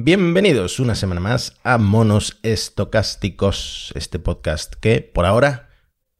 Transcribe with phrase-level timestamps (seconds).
[0.00, 5.70] Bienvenidos una semana más a Monos Estocásticos, este podcast que por ahora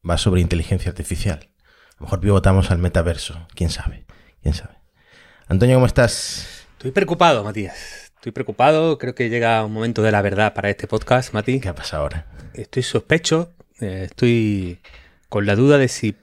[0.06, 1.48] va sobre inteligencia artificial.
[1.90, 4.04] A lo mejor pivotamos al metaverso, quién sabe,
[4.42, 4.74] quién sabe.
[5.46, 6.66] Antonio, ¿cómo estás?
[6.72, 8.10] Estoy preocupado, Matías.
[8.16, 11.60] Estoy preocupado, creo que llega un momento de la verdad para este podcast, Mati.
[11.60, 12.26] ¿Qué ha pasado ahora?
[12.54, 14.80] Estoy sospecho, eh, estoy
[15.28, 16.16] con la duda de si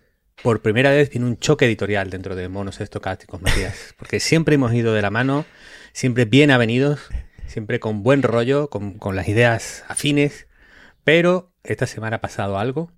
[0.44, 3.96] por primera vez viene un choque editorial dentro de Monos Estocásticos, Matías.
[3.98, 5.46] Porque siempre hemos ido de la mano,
[5.94, 7.00] siempre bien avenidos,
[7.48, 10.48] siempre con buen rollo, con, con las ideas afines.
[11.04, 12.91] Pero esta semana ha pasado algo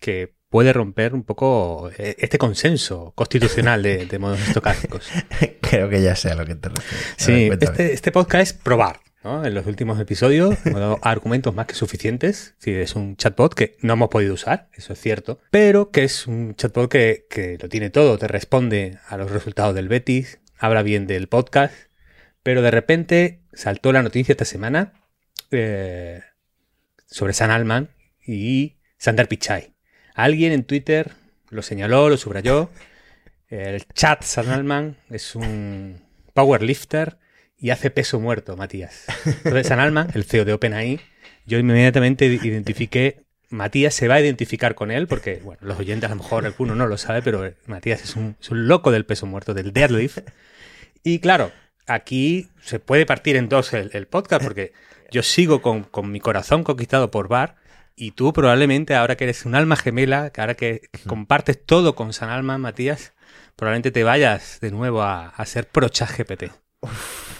[0.00, 5.08] que puede romper un poco eh, este consenso constitucional de, de modos estocásticos.
[5.60, 7.14] Creo que ya sé a lo que te refieres.
[7.16, 9.00] Sí, ver, este, este podcast es probar.
[9.24, 9.44] ¿no?
[9.44, 12.54] En los últimos episodios hemos dado argumentos más que suficientes.
[12.58, 16.28] Sí, es un chatbot que no hemos podido usar, eso es cierto, pero que es
[16.28, 20.82] un chatbot que, que lo tiene todo, te responde a los resultados del Betis, habla
[20.82, 21.74] bien del podcast,
[22.44, 24.92] pero de repente saltó la noticia esta semana
[25.50, 26.22] eh,
[27.06, 27.90] sobre San Alman
[28.26, 29.74] y Sander Pichai.
[30.14, 31.12] Alguien en Twitter
[31.50, 32.70] lo señaló, lo subrayó.
[33.48, 36.00] El chat San Alman es un
[36.32, 37.18] powerlifter
[37.58, 39.06] y hace peso muerto, Matías.
[39.26, 41.00] Entonces, San Alman, el CEO de OpenAI,
[41.46, 46.14] yo inmediatamente identifiqué, Matías se va a identificar con él, porque, bueno, los oyentes a
[46.14, 49.26] lo mejor alguno no lo sabe, pero Matías es un, es un loco del peso
[49.26, 50.18] muerto, del deadlift.
[51.02, 51.52] Y claro,
[51.86, 54.72] aquí se puede partir en dos el, el podcast, porque
[55.10, 57.56] yo sigo con, con mi corazón conquistado por Bar,
[57.96, 61.94] y tú probablemente, ahora que eres un alma gemela, que ahora que, que compartes todo
[61.94, 63.12] con San Alman, Matías,
[63.54, 66.44] probablemente te vayas de nuevo a, a ser pro ChatGPT.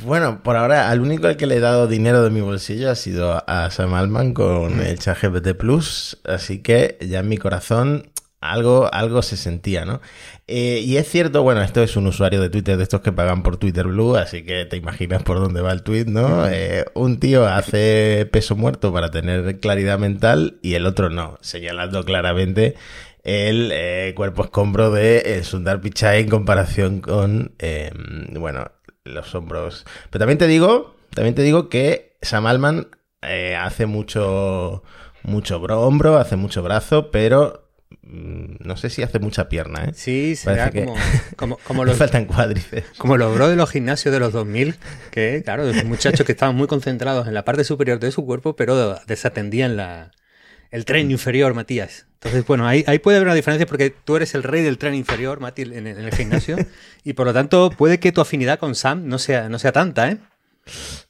[0.05, 2.95] Bueno, por ahora, al único al que le he dado dinero de mi bolsillo ha
[2.95, 8.11] sido a Sam Altman con el ChatGPT Plus, así que ya en mi corazón
[8.53, 10.01] algo, algo se sentía, ¿no?
[10.47, 13.43] Eh, y es cierto, bueno, esto es un usuario de Twitter de estos que pagan
[13.43, 16.47] por Twitter Blue, así que te imaginas por dónde va el tweet, ¿no?
[16.49, 22.05] Eh, un tío hace peso muerto para tener claridad mental y el otro no, señalando
[22.05, 22.75] claramente
[23.23, 27.91] el eh, cuerpo escombro de Sundar Pichai en comparación con, eh,
[28.33, 28.71] bueno,
[29.05, 29.87] los hombros.
[30.11, 32.89] Pero también te digo, también te digo que Sam Altman
[33.23, 34.83] eh, hace mucho,
[35.23, 37.64] mucho bro- hombro, hace mucho brazo, pero
[38.07, 39.93] no sé si hace mucha pierna, ¿eh?
[39.95, 40.95] Sí, será como,
[41.37, 42.99] como, como los, faltan cuádriceps.
[42.99, 44.77] como los bros de los gimnasios de los 2000,
[45.11, 48.99] que, claro, muchachos que estaban muy concentrados en la parte superior de su cuerpo, pero
[49.07, 50.11] desatendían la,
[50.71, 52.07] el tren inferior, Matías.
[52.15, 54.95] Entonces, bueno, ahí, ahí puede haber una diferencia porque tú eres el rey del tren
[54.95, 56.57] inferior, Mati, en, en el gimnasio,
[57.05, 60.11] y por lo tanto puede que tu afinidad con Sam no sea, no sea tanta,
[60.11, 60.19] ¿eh?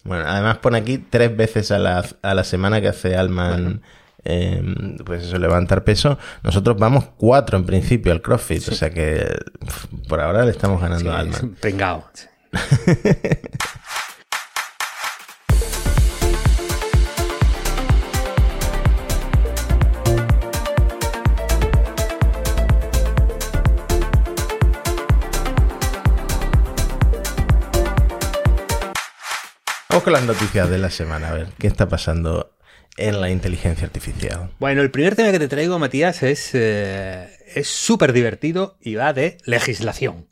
[0.03, 3.83] Bueno, además pone aquí tres veces a la, a la semana que hace Alman,
[4.25, 4.63] eh,
[5.05, 6.19] pues eso, levantar peso.
[6.43, 9.27] Nosotros vamos cuatro en principio al CrossFit, o sea que
[10.09, 11.57] por ahora le estamos ganando a Alman.
[11.61, 12.05] Pringao.
[12.15, 12.27] sí.
[29.95, 32.54] Vamos con las noticias de la semana, a ver qué está pasando
[32.97, 34.51] en la inteligencia artificial.
[34.59, 39.13] Bueno, el primer tema que te traigo, Matías, es eh, es súper divertido y va
[39.13, 40.29] de legislación.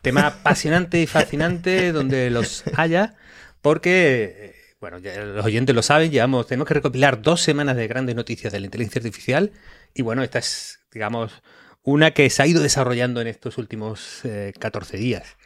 [0.00, 3.14] Tema apasionante y fascinante donde los haya,
[3.60, 7.88] porque, eh, bueno, ya los oyentes lo saben, llevamos, tenemos que recopilar dos semanas de
[7.88, 9.52] grandes noticias de la inteligencia artificial
[9.94, 11.42] y bueno, esta es, digamos,
[11.82, 15.36] una que se ha ido desarrollando en estos últimos eh, 14 días.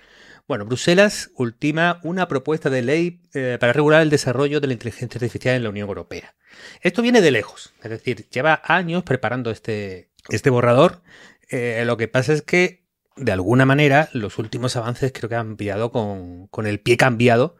[0.48, 5.16] Bueno, Bruselas ultima una propuesta de ley eh, para regular el desarrollo de la inteligencia
[5.16, 6.36] artificial en la Unión Europea.
[6.82, 11.02] Esto viene de lejos, es decir, lleva años preparando este, este borrador.
[11.50, 12.86] Eh, lo que pasa es que,
[13.16, 17.56] de alguna manera, los últimos avances creo que han enviado con, con el pie cambiado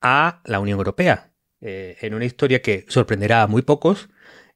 [0.00, 1.32] a la Unión Europea.
[1.60, 4.08] Eh, en una historia que sorprenderá a muy pocos,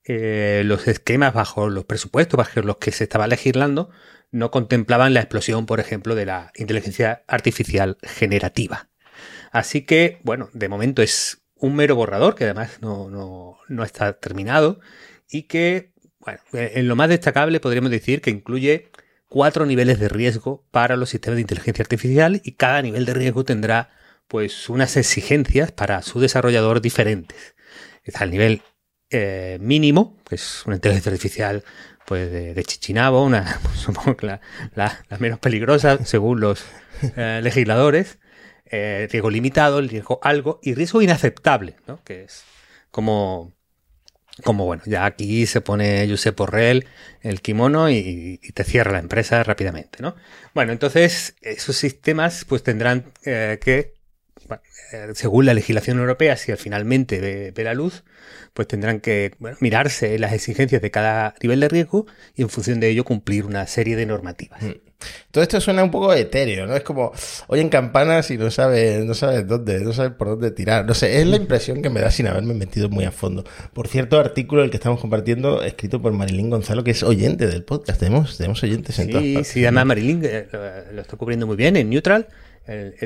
[0.06, 3.88] los esquemas bajo los presupuestos bajo los que se estaba legislando
[4.34, 8.88] no contemplaban la explosión, por ejemplo, de la inteligencia artificial generativa.
[9.52, 14.14] Así que, bueno, de momento es un mero borrador, que además no, no, no está
[14.14, 14.80] terminado,
[15.30, 18.90] y que, bueno, en lo más destacable podríamos decir que incluye
[19.28, 23.44] cuatro niveles de riesgo para los sistemas de inteligencia artificial y cada nivel de riesgo
[23.44, 23.90] tendrá
[24.26, 27.54] pues unas exigencias para su desarrollador diferentes.
[28.02, 28.62] Está el nivel
[29.10, 31.62] eh, mínimo, que es una inteligencia artificial
[32.06, 34.40] pues de, de Chichinabo, una, supongo que la,
[34.74, 36.64] la, menos peligrosa según los
[37.16, 38.18] eh, legisladores,
[38.66, 42.02] eh, riesgo limitado, el riesgo algo y riesgo inaceptable, ¿no?
[42.04, 42.44] que es
[42.90, 43.52] como,
[44.42, 46.86] como bueno, ya aquí se pone Josep Porrel
[47.20, 50.14] el kimono y, te cierra la empresa rápidamente, ¿no?
[50.54, 53.93] Bueno, entonces esos sistemas pues tendrán eh, que
[55.14, 58.04] según la legislación europea, si finalmente ve, la luz,
[58.52, 62.88] pues tendrán que mirarse las exigencias de cada nivel de riesgo y en función de
[62.88, 64.62] ello cumplir una serie de normativas.
[64.62, 64.72] Mm.
[65.30, 66.76] Todo esto suena un poco etéreo, ¿no?
[66.76, 67.12] Es como
[67.48, 70.86] oyen campanas y no sabes, no sabes dónde, no sabes por dónde tirar.
[70.86, 73.44] No sé, es la impresión que me da sin haberme metido muy a fondo.
[73.72, 77.64] Por cierto, artículo el que estamos compartiendo, escrito por Marilyn Gonzalo, que es oyente del
[77.64, 77.98] podcast.
[78.00, 80.46] Tenemos, tenemos oyentes en sí, todas Sí, además Marilyn eh,
[80.92, 82.28] lo, está cubriendo muy bien en Neutral.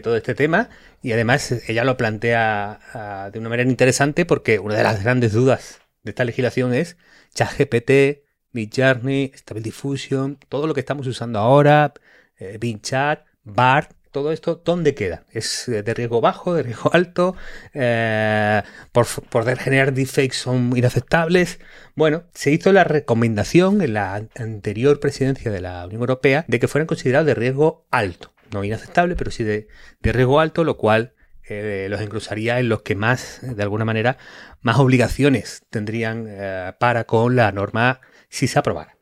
[0.02, 0.70] Todo este tema
[1.02, 5.32] y además ella lo plantea ah, de una manera interesante porque una de las grandes
[5.32, 6.96] dudas de esta legislación es
[7.34, 8.22] ChatGPT
[8.52, 11.92] Midjourney, Stable Diffusion, todo lo que estamos usando ahora,
[12.38, 15.24] eh, Bing Chat, BART, todo esto, ¿dónde queda?
[15.30, 17.36] ¿Es eh, de riesgo bajo, de riesgo alto?
[17.74, 18.62] Eh,
[18.92, 21.60] por poder generar deepfakes son inaceptables?
[21.94, 26.68] Bueno, se hizo la recomendación en la anterior presidencia de la Unión Europea de que
[26.68, 28.32] fueran considerados de riesgo alto.
[28.52, 29.68] No inaceptable, pero sí de,
[30.02, 31.14] riesgo alto, lo cual
[31.50, 34.18] los inclusaría en los que más, de alguna manera,
[34.60, 36.28] más obligaciones tendrían
[36.78, 38.98] para con la norma si se aprobara.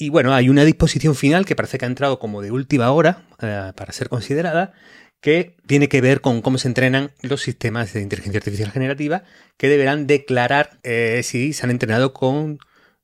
[0.00, 3.24] Y bueno, hay una disposición final que parece que ha entrado como de última hora
[3.42, 4.72] eh, para ser considerada,
[5.20, 9.24] que tiene que ver con cómo se entrenan los sistemas de inteligencia artificial generativa,
[9.56, 12.60] que deberán declarar eh, si se han entrenado con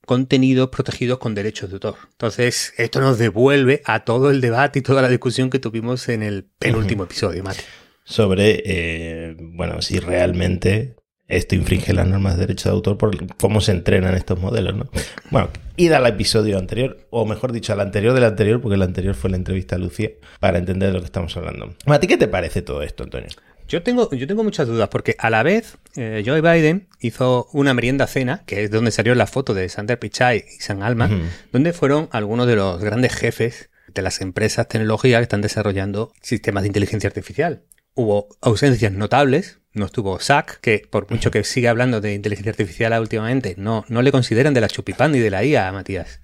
[0.07, 1.97] contenidos protegidos con derechos de autor.
[2.13, 6.23] Entonces, esto nos devuelve a todo el debate y toda la discusión que tuvimos en
[6.23, 7.63] el penúltimo episodio, Mate.
[8.05, 10.97] Sobre, eh, bueno, si realmente
[11.27, 14.91] esto infringe las normas de derecho de autor por cómo se entrenan estos modelos, ¿no?
[15.31, 19.15] Bueno, id al episodio anterior, o mejor dicho, al anterior del anterior, porque el anterior
[19.15, 21.75] fue la entrevista a Lucía, para entender de lo que estamos hablando.
[21.87, 23.29] ¿A ti qué te parece todo esto, Antonio?
[23.69, 27.73] Yo tengo, yo tengo muchas dudas, porque a la vez eh, Joe Biden hizo una
[27.73, 31.11] merienda cena, que es donde salió la foto de Sander Pichai y San Alma,
[31.51, 36.63] donde fueron algunos de los grandes jefes de las empresas tecnológicas que están desarrollando sistemas
[36.65, 37.63] de inteligencia artificial.
[37.95, 42.99] Hubo ausencias notables, no estuvo Zack, que por mucho que siga hablando de inteligencia artificial
[43.01, 46.21] últimamente, no, no le consideran de la chupipán ni de la IA, Matías.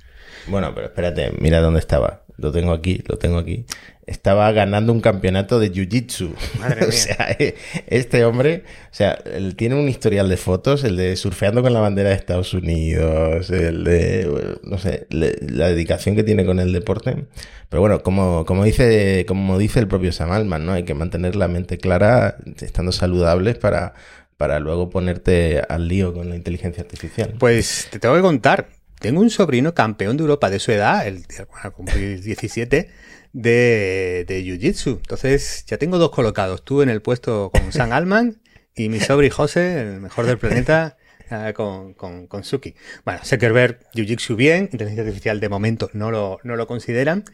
[0.47, 2.25] Bueno, pero espérate, mira dónde estaba.
[2.41, 3.65] Lo tengo aquí, lo tengo aquí
[4.11, 6.35] estaba ganando un campeonato de Jiu-Jitsu.
[6.89, 7.55] o sea, eh,
[7.87, 11.81] este hombre, o sea, él tiene un historial de fotos, el de surfeando con la
[11.81, 17.25] bandera de Estados Unidos, el de, no sé, la dedicación que tiene con el deporte.
[17.69, 20.73] Pero bueno, como, como, dice, como dice el propio Sam Altman, ¿no?
[20.73, 23.95] Hay que mantener la mente clara, estando saludables para,
[24.37, 27.35] para luego ponerte al lío con la inteligencia artificial.
[27.39, 28.80] Pues te tengo que contar.
[29.01, 32.91] Tengo un sobrino campeón de Europa de su edad, el, bueno, cumplir 17,
[33.33, 34.99] de, de Jiu-Jitsu.
[34.99, 36.65] Entonces ya tengo dos colocados.
[36.65, 38.41] Tú en el puesto con San Alman
[38.75, 40.99] y mi sobri José, el mejor del planeta,
[41.31, 42.75] eh, con, con, Suki.
[43.07, 43.21] Bueno,
[43.55, 47.25] ver Jiu-Jitsu bien, inteligencia artificial de momento no lo, no lo consideran.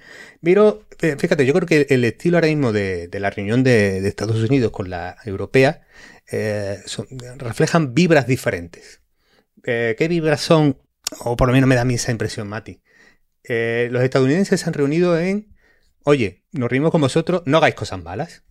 [0.41, 4.37] Pero eh, fíjate, yo creo que el estilo ahora mismo de, la reunión de, Estados
[4.37, 5.83] Unidos con la europea
[6.31, 6.79] eh,
[7.39, 9.01] reflejan vibras diferentes.
[9.65, 10.79] ¿Qué vibras son?
[11.20, 12.82] O por lo menos me da a mí esa impresión, Mati.
[13.44, 15.56] los estadounidenses se han reunido en
[16.06, 18.44] oye, nos reímos con vosotros, no hagáis cosas malas.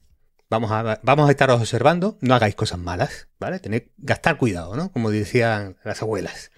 [0.49, 3.59] Vamos a, vamos a estaros observando, no hagáis cosas malas, ¿vale?
[3.59, 4.91] Tened, gastar cuidado, ¿no?
[4.91, 6.51] Como decían las abuelas.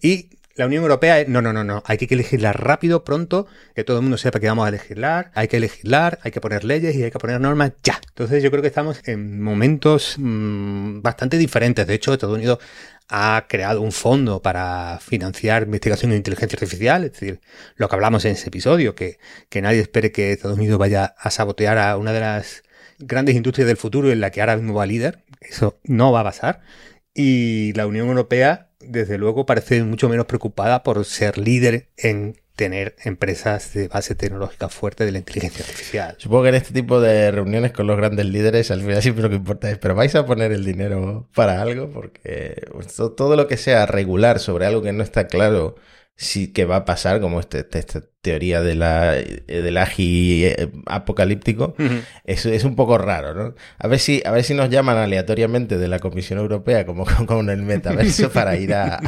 [0.00, 3.96] Y la Unión Europea no, no, no, no, hay que legislar rápido, pronto, que todo
[3.98, 7.02] el mundo sepa que vamos a legislar, hay que legislar, hay que poner leyes y
[7.02, 8.00] hay que poner normas ya.
[8.08, 11.86] Entonces yo creo que estamos en momentos mm, bastante diferentes.
[11.86, 12.60] De hecho, Estados Unidos
[13.08, 17.40] ha creado un fondo para financiar investigación en inteligencia artificial, es decir,
[17.76, 21.30] lo que hablamos en ese episodio, que, que nadie espere que Estados Unidos vaya a
[21.30, 22.62] sabotear a una de las
[22.98, 25.24] grandes industrias del futuro en la que ahora mismo va líder.
[25.40, 26.62] Eso no va a pasar.
[27.12, 32.94] Y la Unión Europea, desde luego, parece mucho menos preocupada por ser líder en tener
[33.04, 36.14] empresas de base tecnológica fuerte de la inteligencia artificial.
[36.18, 39.28] Supongo que en este tipo de reuniones con los grandes líderes, al final siempre lo
[39.28, 43.48] que importa es, pero vais a poner el dinero para algo, porque pues, todo lo
[43.48, 45.74] que sea regular sobre algo que no está claro
[46.16, 50.70] sí que va a pasar, como este, este, esta teoría de la, del agi eh,
[50.86, 51.74] apocalíptico,
[52.24, 53.54] es, es, un poco raro, ¿no?
[53.78, 57.50] A ver, si, a ver si nos llaman aleatoriamente de la Comisión Europea, como con
[57.50, 59.00] el metaverso, para ir a,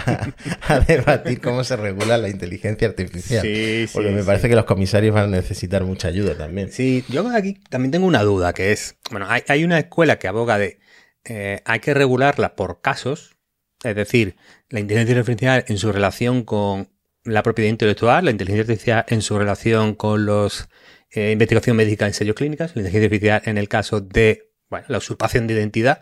[0.69, 3.43] a, debatir cómo se regula la inteligencia artificial.
[3.43, 6.71] Sí, Porque me parece que los comisarios van a necesitar mucha ayuda también.
[6.73, 10.29] Sí, yo aquí también tengo una duda, que es, bueno, hay, hay una escuela que
[10.29, 10.81] aboga de,
[11.25, 13.37] eh, hay que regularla por casos,
[13.83, 14.37] es decir,
[14.69, 16.96] la inteligencia artificial en su relación con
[17.27, 20.69] la propiedad intelectual, la inteligencia artificial en su relación con los
[21.11, 24.53] eh, investigación médica en sellos clínicas, la inteligencia artificial en el caso de
[24.89, 26.01] la usurpación de identidad.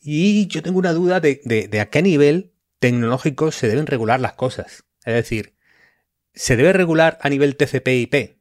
[0.00, 4.84] Y yo tengo una duda de, a qué nivel tecnológico se deben regular las cosas.
[5.04, 5.54] Es decir,
[6.34, 8.38] se debe regular a nivel TCP/IP,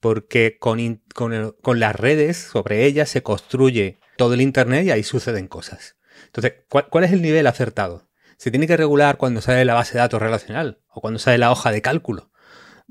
[0.00, 5.48] porque con, con las redes, sobre ellas se construye todo el Internet y ahí suceden
[5.48, 5.96] cosas.
[6.26, 8.08] Entonces, ¿cuál, cuál es el nivel acertado?
[8.42, 11.52] ¿Se tiene que regular cuando sale la base de datos relacional o cuando sale la
[11.52, 12.32] hoja de cálculo?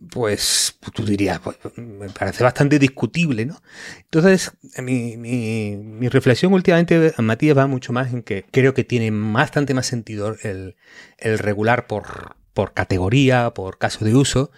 [0.10, 3.62] Pues tú dirías, pues, me parece bastante discutible, ¿no?
[3.98, 9.12] Entonces, mi, mi, mi, reflexión últimamente, Matías, va mucho más en que creo que tiene
[9.12, 10.77] bastante más sentido el,
[11.17, 14.51] el regular por, por categoría, por caso de uso,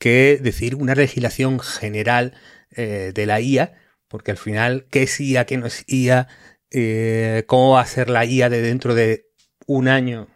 [0.00, 2.34] que decir una legislación general
[2.72, 3.74] eh, de la IA,
[4.08, 6.26] porque al final, ¿qué es IA, qué no es IA?
[6.72, 9.28] Eh, ¿Cómo va a ser la IA de dentro de
[9.66, 10.26] un año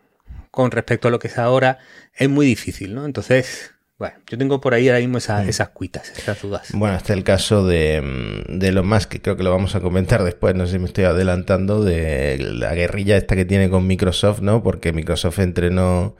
[0.56, 1.78] con respecto a lo que es ahora?
[2.14, 3.04] Es muy difícil, ¿no?
[3.04, 5.48] Entonces, bueno, yo tengo por ahí ahora mismo esa, Mm.
[5.50, 6.68] esas cuitas, esas dudas.
[6.72, 8.00] Bueno, está el caso de,
[8.48, 10.78] mm, de Elon Musk, que creo que lo vamos a comentar después, no sé si
[10.78, 14.62] me estoy adelantando, de la guerrilla esta que tiene con Microsoft, ¿no?
[14.62, 16.16] Porque Microsoft entrenó,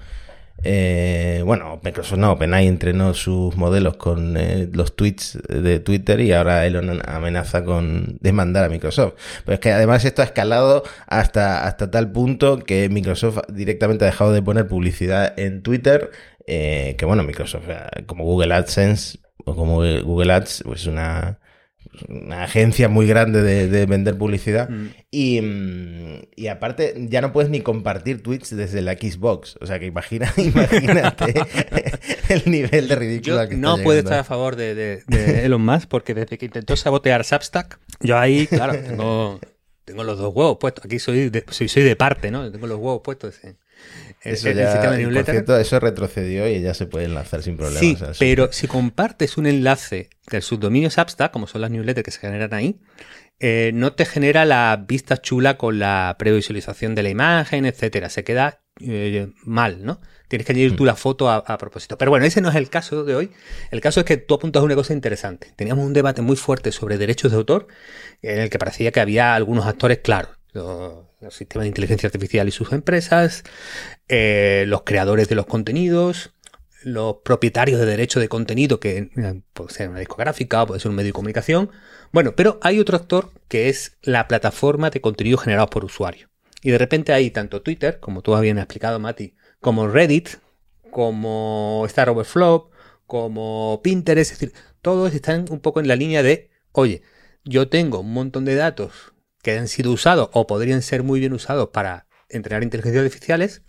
[0.62, 6.32] eh, bueno, Microsoft no, OpenAI entrenó sus modelos con eh, los tweets de Twitter y
[6.32, 9.14] ahora Elon amenaza con demandar a Microsoft.
[9.44, 14.08] Pero es que además esto ha escalado hasta, hasta tal punto que Microsoft directamente ha
[14.08, 16.10] dejado de poner publicidad en Twitter
[16.46, 17.68] eh, que bueno, Microsoft,
[18.06, 21.38] como Google AdSense o como Google Ads, pues una,
[22.09, 24.69] una agencia muy grande de, de vender publicidad.
[24.69, 24.88] Mm.
[25.11, 25.41] Y,
[26.37, 29.57] y, aparte, ya no puedes ni compartir tweets desde la Xbox.
[29.61, 31.35] O sea que imagina, imagínate
[32.29, 35.65] el nivel de ridículo yo que No puedo estar a favor de, de, de, Elon
[35.65, 39.41] Musk porque desde que intentó sabotear Substack, yo ahí, claro, tengo,
[39.85, 40.85] tengo los dos huevos puestos.
[40.85, 42.50] Aquí soy de, soy, soy de parte, ¿no?
[42.50, 43.43] Tengo los huevos puestos.
[43.45, 43.57] En,
[44.26, 47.80] eso el, ya, el por cierto, eso retrocedió y ya se puede enlazar sin problemas.
[47.80, 52.21] Sí, pero si compartes un enlace del subdominio Substack, como son las newsletters que se
[52.21, 52.80] generan ahí,
[53.38, 58.09] eh, no te genera la vista chula con la previsualización de la imagen, etcétera.
[58.09, 60.00] Se queda eh, mal, ¿no?
[60.28, 61.99] Tienes que añadir tú la foto a, a, propósito.
[61.99, 63.30] Pero bueno, ese no es el caso de hoy.
[63.71, 65.52] El caso es que tú apuntas una cosa interesante.
[65.54, 67.68] Teníamos un debate muy fuerte sobre derechos de autor,
[68.23, 70.33] en el que parecía que había algunos actores claros.
[70.52, 73.45] Los, los sistemas de inteligencia artificial y sus empresas,
[74.08, 76.32] eh, los creadores de los contenidos,
[76.82, 79.10] los propietarios de derecho de contenido, que
[79.52, 81.70] puede ser una discográfica, puede ser un medio de comunicación.
[82.12, 86.28] Bueno, pero hay otro actor que es la plataforma de contenido generado por usuario.
[86.62, 90.28] Y de repente hay tanto Twitter, como tú habías explicado, Mati, como Reddit,
[90.90, 92.70] como Star Overflow,
[93.06, 97.02] como Pinterest, es decir, todos están un poco en la línea de, oye,
[97.44, 101.32] yo tengo un montón de datos que han sido usados o podrían ser muy bien
[101.32, 103.62] usados para entrenar inteligencias artificiales,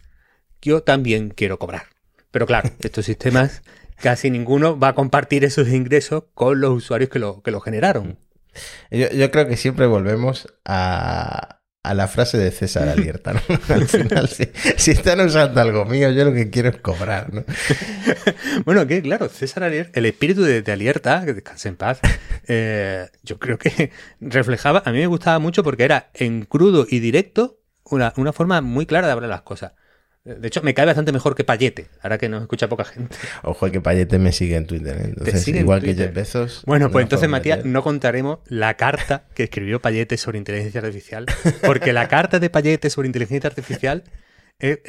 [0.62, 1.84] yo también quiero cobrar.
[2.32, 3.62] Pero claro, estos sistemas
[3.96, 8.20] casi ninguno va a compartir esos ingresos con los usuarios que lo, que lo generaron.
[8.92, 13.42] Yo, yo creo que siempre volvemos a, a la frase de César Alierta, ¿no?
[13.74, 17.44] Al final, si, si, están usando algo mío, yo lo que quiero es cobrar, ¿no?
[18.66, 22.00] bueno, que claro, César Alierta, el espíritu de, de Alierta, que descanse en paz,
[22.48, 27.00] eh, yo creo que reflejaba, a mí me gustaba mucho porque era en crudo y
[27.00, 29.74] directo una, una forma muy clara de hablar las cosas.
[30.28, 33.16] De hecho, me cae bastante mejor que Payete, ahora que nos escucha poca gente.
[33.44, 35.06] Ojo, que Payete me sigue en Twitter, ¿eh?
[35.06, 36.14] Entonces, sigue igual en Twitter?
[36.14, 36.64] que Jeff Bezos.
[36.66, 41.26] Bueno, pues entonces, Matías, no contaremos la carta que escribió Payete sobre inteligencia artificial,
[41.66, 44.04] porque la carta de Payete sobre inteligencia artificial
[44.60, 44.80] es,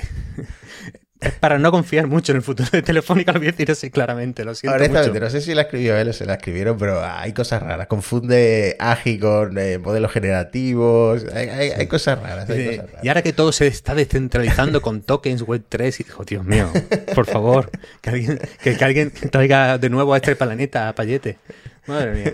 [1.20, 3.90] es para no confiar mucho en el futuro de Telefónica, lo voy a decir así
[3.90, 5.25] claramente, lo siento Honestamente, mucho.
[5.25, 7.87] no sé si la escribió él o se la escribieron, pero hay cosas raras.
[7.88, 12.48] Confunde AGI con eh, modelos generativos, hay, hay, hay cosas raras.
[12.48, 13.04] Hay Sí, cosas raras.
[13.04, 16.70] Y ahora que todo se está descentralizando con tokens Web 3, y dijo, Dios mío,
[17.14, 17.70] por favor,
[18.00, 21.38] que alguien, que, que alguien traiga de nuevo a este planeta a Payete.
[21.87, 22.32] Madre mía.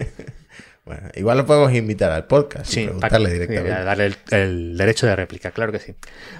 [0.85, 3.85] Bueno, igual lo podemos invitar al podcast y preguntarle para- directamente.
[3.85, 5.95] darle el, el derecho de réplica, claro que sí.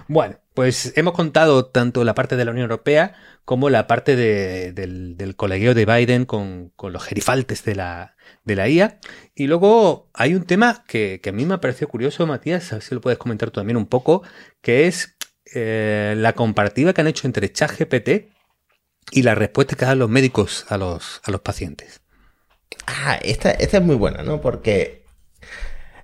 [0.07, 3.15] Bueno, pues hemos contado tanto la parte de la Unión Europea
[3.47, 8.17] como la parte de- del, del colegueo de Biden con, con los gerifaltes de la,
[8.45, 8.99] de la IA.
[9.35, 12.77] Y luego hay un tema que, que a mí me ha parecido curioso, Matías, a
[12.77, 14.23] ver si lo puedes comentar tú también un poco,
[14.61, 15.17] que es
[15.55, 18.29] eh, la comparativa que han hecho entre ChatGPT
[19.11, 22.03] y la respuesta que dan los médicos a los, a los pacientes.
[22.87, 24.41] Ah, esta, esta es muy buena, ¿no?
[24.41, 25.05] Porque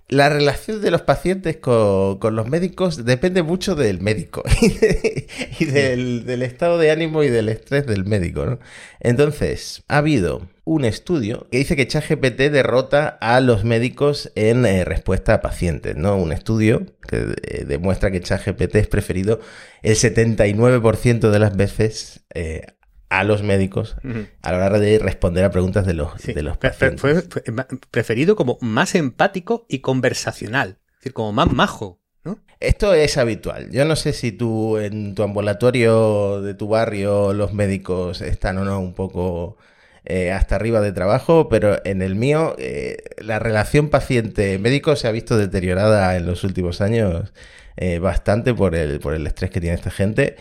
[0.08, 5.26] la relación de los pacientes con, con los médicos depende mucho del médico y, de-
[5.60, 8.58] y del, del estado de ánimo y del estrés del médico, ¿no?
[8.98, 14.84] Entonces, ha habido un estudio que dice que ChatGPT derrota a los médicos en eh,
[14.84, 16.16] respuesta a pacientes, ¿no?
[16.16, 19.38] Un estudio que eh, demuestra que ChatGPT es preferido
[19.82, 22.66] el 79% de las veces eh,
[23.11, 23.97] a los médicos
[24.43, 27.00] a la hora de responder a preguntas de los, Sí, de los pacientes.
[27.00, 30.79] fue, fue ma- preferido como más empático y conversacional.
[30.93, 32.38] Es decir, como más majo, ¿no?
[32.61, 33.71] Esto es habitual.
[33.71, 38.64] Yo no sé si tú en tu ambulatorio de tu barrio los médicos están o
[38.64, 39.57] no un poco
[40.05, 45.12] eh, hasta arriba de trabajo, pero en el mío eh, la relación paciente-médico se ha
[45.12, 47.33] visto deteriorada en los últimos años
[47.76, 50.37] eh, bastante por el, por el estrés que tiene esta gente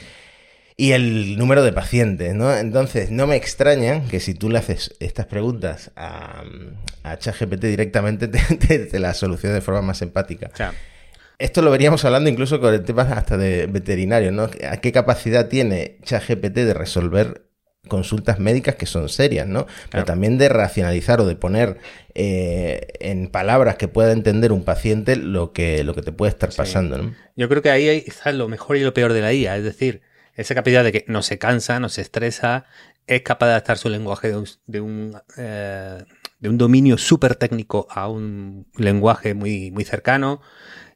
[0.79, 2.55] y el número de pacientes, ¿no?
[2.55, 6.45] Entonces, no me extraña que si tú le haces estas preguntas a,
[7.03, 10.49] a ChatGPT directamente, te, te, te las solucione de forma más empática.
[11.37, 14.43] Esto lo veríamos hablando incluso con el tema hasta de veterinario, ¿no?
[14.43, 17.49] ¿A qué capacidad tiene ChatGPT de resolver
[17.89, 19.65] consultas médicas que son serias, ¿no?
[19.65, 19.87] Claro.
[19.91, 21.79] Pero también de racionalizar o de poner
[22.15, 26.51] eh, en palabras que pueda entender un paciente lo que, lo que te puede estar
[26.55, 27.03] pasando, sí.
[27.03, 27.15] ¿no?
[27.35, 30.07] Yo creo que ahí está lo mejor y lo peor de la IA, es decir,
[30.39, 32.65] esa capacidad de que no se cansa, no se estresa,
[33.07, 36.05] es capaz de adaptar su lenguaje de un, de un, eh,
[36.39, 40.41] de un dominio súper técnico a un lenguaje muy, muy cercano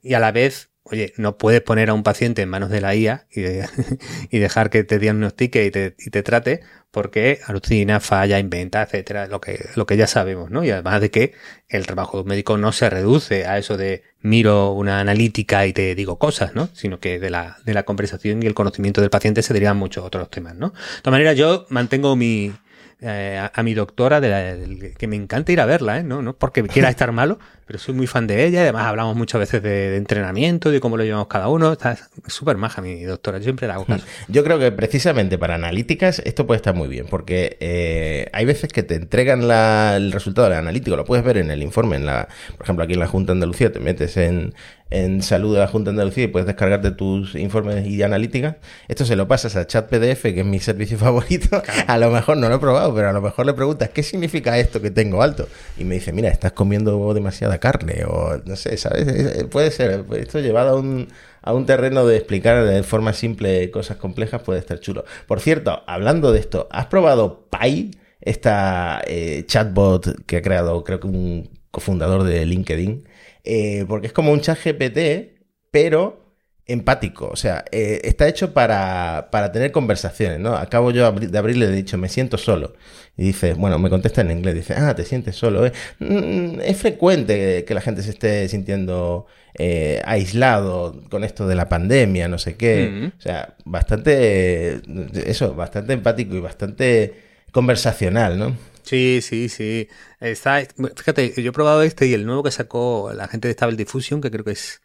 [0.02, 2.96] y a la vez, oye, no puedes poner a un paciente en manos de la
[2.96, 3.68] IA y, de,
[4.30, 9.98] y dejar que te diagnostique y te, trate porque alucina, falla, inventa, etcétera, lo que,
[9.98, 10.64] ya sabemos, ¿no?
[10.64, 11.34] Y además de que
[11.68, 15.74] el trabajo de un médico no se reduce a eso de miro una analítica y
[15.74, 16.70] te digo cosas, ¿no?
[16.74, 20.56] Sino que de la, conversación y el conocimiento del paciente se derivan muchos otros temas,
[20.56, 20.70] ¿no?
[20.70, 22.54] De todas maneras, yo mantengo mi,
[23.02, 26.04] eh, a, mi doctora, de la, que me encanta ir a verla, ¿eh?
[26.04, 28.62] no, no porque quiera estar malo, pero soy muy fan de ella.
[28.62, 31.72] Además, hablamos muchas veces de, de entrenamiento, de cómo lo llevamos cada uno.
[31.72, 34.06] Está súper maja mi doctora, yo siempre la hago caso.
[34.28, 38.72] Yo creo que precisamente para analíticas esto puede estar muy bien, porque eh, hay veces
[38.72, 41.96] que te entregan la, el resultado del analítico, lo puedes ver en el informe.
[41.96, 42.28] En la,
[42.58, 44.54] por ejemplo, aquí en la Junta de Andalucía te metes en,
[44.94, 48.56] en salud de la Junta de Andalucía y puedes descargarte tus informes y analíticas.
[48.88, 51.62] Esto se lo pasas a chat PDF, que es mi servicio favorito.
[51.62, 51.84] Claro.
[51.88, 54.58] A lo mejor no lo he probado, pero a lo mejor le preguntas, ¿qué significa
[54.58, 55.48] esto que tengo alto?
[55.78, 57.14] Y me dice, mira, estás comiendo
[57.60, 59.46] carne o no sé, ¿sabes?
[59.46, 61.08] Puede ser, esto llevado a un,
[61.42, 65.06] a un terreno de explicar de forma simple cosas complejas puede estar chulo.
[65.28, 67.92] Por cierto, hablando de esto, ¿has probado Pi?
[68.22, 73.06] Esta eh, chatbot que ha creado, creo que un cofundador de LinkedIn,
[73.44, 75.42] eh, porque es como un chat GPT,
[75.72, 76.23] pero
[76.66, 77.30] empático.
[77.30, 80.56] O sea, eh, está hecho para, para, tener conversaciones, ¿no?
[80.56, 82.74] Acabo yo de abril le he dicho, me siento solo.
[83.18, 85.66] Y dice, bueno, me contesta en inglés, dice, ah, te sientes solo.
[85.66, 85.74] ¿eh?
[86.00, 91.70] Mm, es frecuente que la gente se esté sintiendo eh, aislado con esto de la
[91.70, 92.90] pandemia, no sé qué.
[92.90, 93.14] Mm -hmm.
[93.18, 94.82] O sea, bastante,
[95.30, 97.14] eso, bastante empático y bastante
[97.52, 98.58] conversacional, ¿no?
[98.84, 99.88] Sí, sí, sí.
[100.20, 100.62] Está,
[100.96, 104.22] fíjate, yo he probado este y el nuevo que sacó la gente de Stable Diffusion,
[104.22, 104.82] que creo que es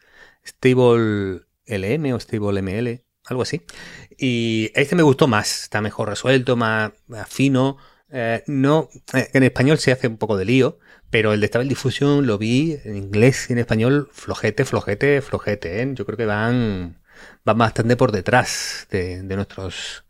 [0.47, 3.63] Stable LM o Stable ML, algo así.
[4.17, 6.93] Y este me gustó más, está mejor resuelto, más,
[7.29, 7.77] fino.
[8.11, 10.79] Eh, no, eh, en español se hace un poco de lío,
[11.11, 15.83] pero el de Stable Diffusion lo vi en inglés y en español flojete, flojete, flojete.
[15.83, 15.91] ¿eh?
[15.95, 17.03] Yo creo que van,
[17.45, 20.05] van bastante por detrás de, de nuestros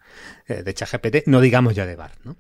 [0.48, 2.36] eh, de ChatGPT, no digamos ya de BART, ¿no?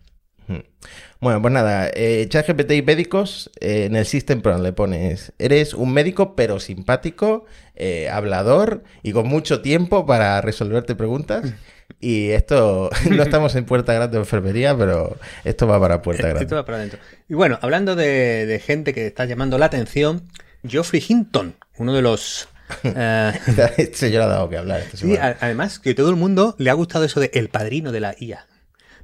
[1.20, 5.74] Bueno, pues nada, eh, ChatGPT y médicos, eh, en el System Pro le pones, eres
[5.74, 11.52] un médico pero simpático, eh, hablador y con mucho tiempo para resolverte preguntas.
[12.00, 16.44] Y esto, no estamos en Puerta Grande de enfermería, pero esto va para Puerta Grande.
[16.44, 17.00] Esto va para adentro.
[17.28, 20.28] Y bueno, hablando de, de gente que está llamando la atención,
[20.64, 22.48] Geoffrey Hinton, uno de los
[22.84, 23.32] Uh,
[23.78, 24.82] este yo le ha dado que hablar.
[24.92, 28.14] Sí, además que todo el mundo le ha gustado eso de el padrino de la
[28.18, 28.46] IA.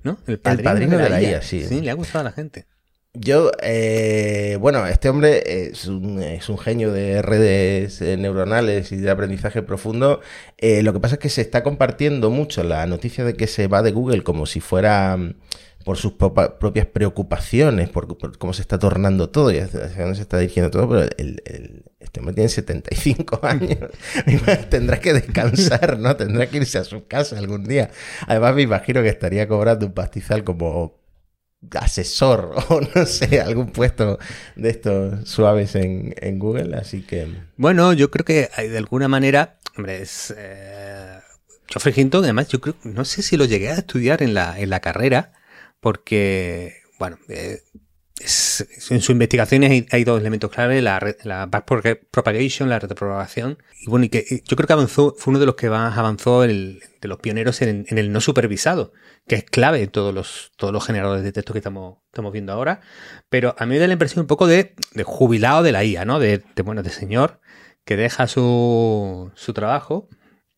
[0.04, 0.18] ¿No?
[0.26, 1.64] El padrino, el padrino de, la, de la IA, IA, sí.
[1.64, 2.66] Sí, le ha gustado a la gente.
[3.16, 8.96] Yo, eh, bueno, este hombre es un, es un, genio de redes eh, neuronales y
[8.96, 10.20] de aprendizaje profundo.
[10.58, 13.68] Eh, lo que pasa es que se está compartiendo mucho la noticia de que se
[13.68, 15.16] va de Google como si fuera
[15.84, 20.38] por sus propias preocupaciones, por, cómo se está tornando todo y hacia dónde se está
[20.38, 23.78] dirigiendo todo, pero el, este hombre tiene 75 años.
[24.70, 26.16] Tendrá que descansar, ¿no?
[26.16, 27.90] Tendrá que irse a su casa algún día.
[28.26, 31.02] Además, me imagino que estaría cobrando un pastizal como
[31.78, 34.18] asesor o no sé, algún puesto
[34.56, 37.28] de estos suaves en, en Google, así que...
[37.56, 40.34] Bueno, yo creo que de alguna manera, hombre, es...
[40.36, 41.18] Eh,
[41.66, 44.80] Geoffrey Hinton, además, yo no sé si lo llegué a estudiar en la, en la
[44.80, 45.32] carrera,
[45.84, 47.58] porque, bueno, eh,
[48.88, 54.42] en su investigación hay, dos elementos clave, la, la backpropagation, la retropropagación, y bueno, que
[54.46, 57.60] yo creo que avanzó, fue uno de los que más avanzó, el, de los pioneros
[57.60, 58.94] en, el no supervisado,
[59.28, 61.98] que es clave en todos los, todos los generadores de texto que estamos,
[62.32, 62.80] viendo ahora,
[63.28, 66.18] pero a mí me da la impresión un poco de, jubilado de la IA, ¿no?
[66.18, 67.42] De, bueno, de señor
[67.84, 70.08] que deja su trabajo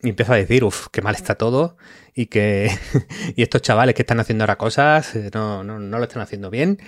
[0.02, 1.76] y empieza a decir, uff, qué mal está todo
[2.14, 2.70] y que
[3.36, 6.50] y estos chavales que están haciendo ahora cosas eh, no, no, no, lo están haciendo
[6.50, 6.78] bien.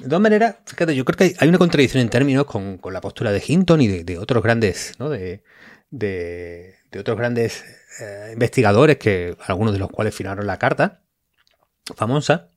[0.00, 3.00] De todas maneras, fíjate, yo creo que hay una contradicción en términos con, con la
[3.00, 5.08] postura de Hinton y de, de otros grandes, ¿no?
[5.08, 5.42] De,
[5.90, 7.64] de, de otros grandes
[8.00, 11.02] eh, investigadores, que algunos de los cuales firmaron la carta
[11.96, 12.50] famosa,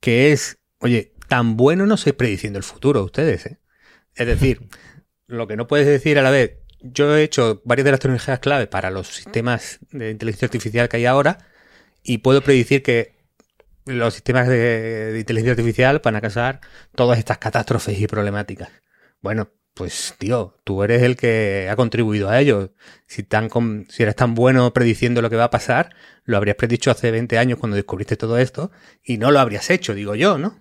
[0.00, 3.58] que es Oye, tan bueno no sois prediciendo el futuro ustedes, ¿eh?
[4.14, 4.68] Es decir,
[5.26, 8.38] lo que no puedes decir a la vez, yo he hecho varias de las tecnologías
[8.40, 11.38] clave para los sistemas de inteligencia artificial que hay ahora
[12.02, 13.14] y puedo predecir que
[13.86, 16.60] los sistemas de, inteligencia artificial van a causar
[16.94, 18.68] todas estas catástrofes y problemáticas.
[19.22, 22.72] Bueno, pues tío, tú eres el que ha contribuido a ello.
[23.06, 25.94] Si, tan com- si eres tan bueno prediciendo lo que va a pasar,
[26.24, 28.70] lo habrías predicho hace 20 años cuando descubriste todo esto
[29.02, 30.58] y no lo habrías hecho, digo yo, ¿no?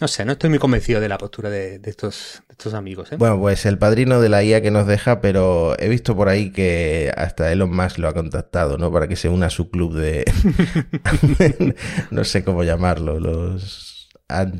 [0.00, 3.10] No sé, no estoy muy convencido de la postura de, de estos, de estos amigos.
[3.10, 3.16] ¿eh?
[3.16, 6.50] Bueno, pues el padrino de la IA que nos deja, pero he visto por ahí
[6.52, 8.92] que hasta Elon Musk lo ha contactado, ¿no?
[8.92, 10.24] Para que se una a su club de...
[12.12, 14.08] no sé cómo llamarlo, los,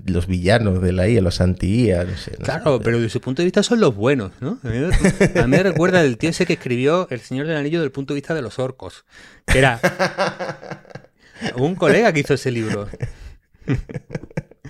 [0.07, 2.33] los villanos de la IA, los anti-IA, no sé.
[2.41, 2.83] no Claro, sé.
[2.85, 4.59] pero desde su punto de vista son los buenos, ¿no?
[4.65, 7.59] A mí, me- a mí me recuerda el tío ese que escribió El Señor del
[7.59, 9.05] Anillo desde el punto de vista de los orcos,
[9.47, 9.79] que era
[11.55, 12.89] un colega que hizo ese libro.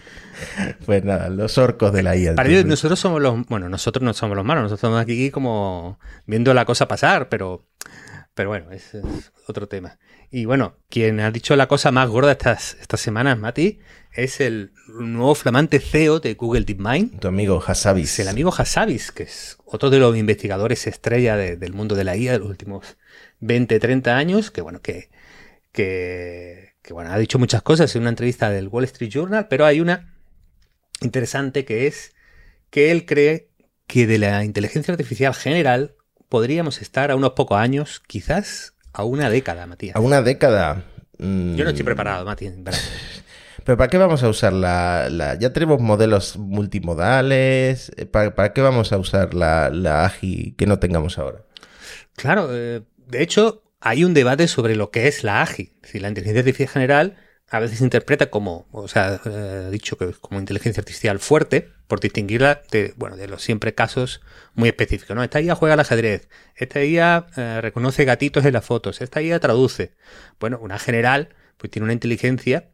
[0.87, 2.35] Pues nada, los orcos de la IA.
[2.35, 2.69] Para ellos, entonces.
[2.85, 6.65] nosotros somos los, bueno, nosotros no somos los malos, nosotros estamos aquí como viendo la
[6.65, 7.67] cosa pasar, pero,
[8.35, 9.99] pero bueno, ese es otro tema.
[10.31, 13.81] Y bueno, quien ha dicho la cosa más gorda estas, estas semanas, Mati,
[14.13, 18.13] es el nuevo flamante CEO de Google DeepMind, Tu amigo Hassabis.
[18.13, 22.05] Es el amigo Hassabis, que es otro de los investigadores estrella de- del mundo de
[22.05, 22.97] la IA de los últimos
[23.41, 25.09] 20, 30 años, que bueno, que,
[25.73, 29.67] que, que, bueno, ha dicho muchas cosas en una entrevista del Wall Street Journal, pero
[29.67, 30.15] hay una
[31.03, 32.15] interesante que es
[32.71, 33.51] que él cree
[33.87, 35.97] que de la inteligencia artificial general
[36.31, 39.97] podríamos estar a unos pocos años, quizás a una década, Matías.
[39.97, 40.83] A una década.
[41.19, 42.91] mm, Yo no estoy preparado, verás.
[43.65, 47.93] ¿Pero para qué vamos a usar la, la- Ya tenemos modelos multimodales.
[47.99, 51.43] eh, ¿Para, para qué vamos a usar la, la AGI que no tengamos ahora?
[52.17, 55.73] Claro, eh, de hecho, hay un debate sobre lo que es la AGI.
[55.83, 57.17] Decir, la inteligencia artificial general
[57.51, 62.01] a veces se interpreta como, o sea, eh, dicho que como inteligencia artificial fuerte, por
[62.01, 64.21] distinguirla de, bueno, de los siempre casos
[64.55, 65.17] muy específicos.
[65.17, 65.23] ¿no?
[65.25, 69.41] Esta IA juega al ajedrez, esta IA eh, reconoce gatitos en las fotos, esta IA
[69.41, 69.95] traduce.
[70.39, 72.69] Bueno, una general, pues tiene una inteligencia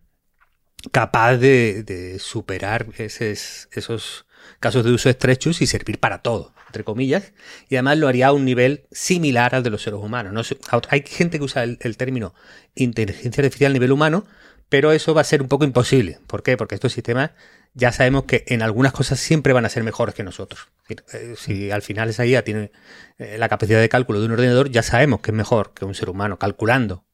[0.90, 4.26] capaz de, de superar esos, esos
[4.60, 7.32] casos de uso estrechos y servir para todo, entre comillas,
[7.68, 10.32] y además lo haría a un nivel similar al de los seres humanos.
[10.32, 12.34] No hay gente que usa el, término
[12.74, 14.24] inteligencia artificial a nivel humano,
[14.68, 16.18] pero eso va a ser un poco imposible.
[16.26, 16.56] ¿Por qué?
[16.56, 17.32] Porque estos sistemas
[17.74, 20.68] ya sabemos que en algunas cosas siempre van a ser mejores que nosotros.
[20.88, 22.70] Es eh, Si al final esa IA tiene
[23.18, 25.94] eh, la capacidad de cálculo de un ordenador, ya sabemos que es mejor que un
[25.94, 27.04] ser humano calculando.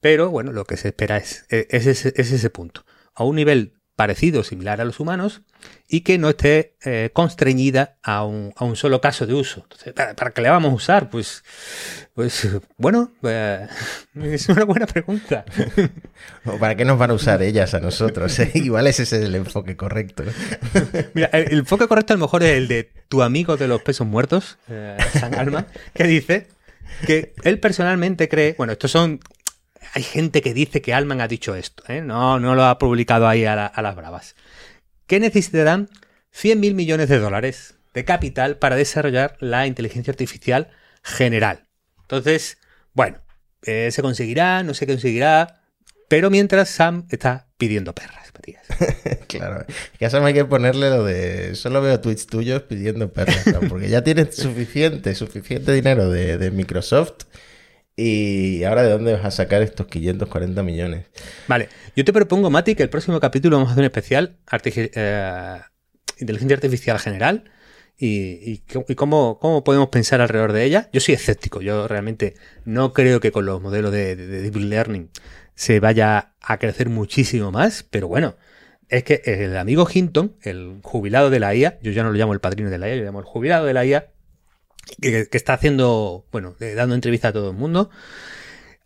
[0.00, 2.84] Pero bueno, lo que se espera es, es, ese, es ese punto.
[3.14, 5.42] A un nivel parecido, similar a los humanos,
[5.88, 9.60] y que no esté eh, constreñida a un, a un, solo caso de uso.
[9.62, 11.08] Entonces, ¿para, ¿para, qué le vamos a usar?
[11.08, 11.44] Pues,
[12.12, 13.68] pues bueno, eh,
[14.24, 15.44] es una buena pregunta.
[16.46, 18.36] ¿O ¿Para qué nos van a usar ellas a nosotros?
[18.40, 18.50] ¿Eh?
[18.54, 20.24] Igual ese es el enfoque correcto.
[21.14, 23.82] Mira, el, el, enfoque correcto a lo mejor es el de tu amigo de los
[23.82, 26.48] pesos muertos, eh, San Alma, que dice
[27.06, 29.20] que él personalmente cree, bueno, estos son
[29.94, 32.00] hay gente que dice que Alman ha dicho esto, ¿eh?
[32.00, 34.36] no, no lo ha publicado ahí a, la, las bravas,
[35.06, 35.88] que necesitarán
[36.30, 40.70] 100 mil millones de dólares de capital para desarrollar la inteligencia artificial
[41.02, 41.66] general.
[42.00, 42.58] Entonces,
[42.94, 43.18] bueno,
[43.64, 45.62] eh, se conseguirá, no se conseguirá,
[46.08, 48.66] pero mientras Sam está pidiendo perras, Matías.
[49.28, 49.66] claro,
[49.98, 53.88] que a Sam hay que ponerle lo de solo veo tweets tuyos pidiendo perras, porque
[53.88, 57.24] ya tienes suficiente, suficiente dinero de Microsoft.
[57.96, 61.06] Y ahora, ¿de dónde vas a sacar estos 540 millones?
[61.46, 64.90] Vale, yo te propongo, Mati, que el próximo capítulo vamos a hacer un especial artifici
[64.94, 65.60] eh,
[66.18, 67.50] inteligencia artificial general
[67.98, 70.88] y, y, cómo, podemos pensar alrededor de ella.
[70.92, 74.56] Yo soy escéptico, yo realmente no creo que con los modelos de, de, de Deep
[74.56, 75.10] Learning
[75.54, 78.36] se vaya a crecer muchísimo más, pero bueno,
[78.88, 82.32] es que el amigo Hinton, el jubilado de la IA, yo ya no lo llamo
[82.32, 84.11] el padrino de la IA, yo lo llamo el jubilado de la IA,
[85.00, 87.90] que, está haciendo, bueno, dando entrevista a todo el mundo,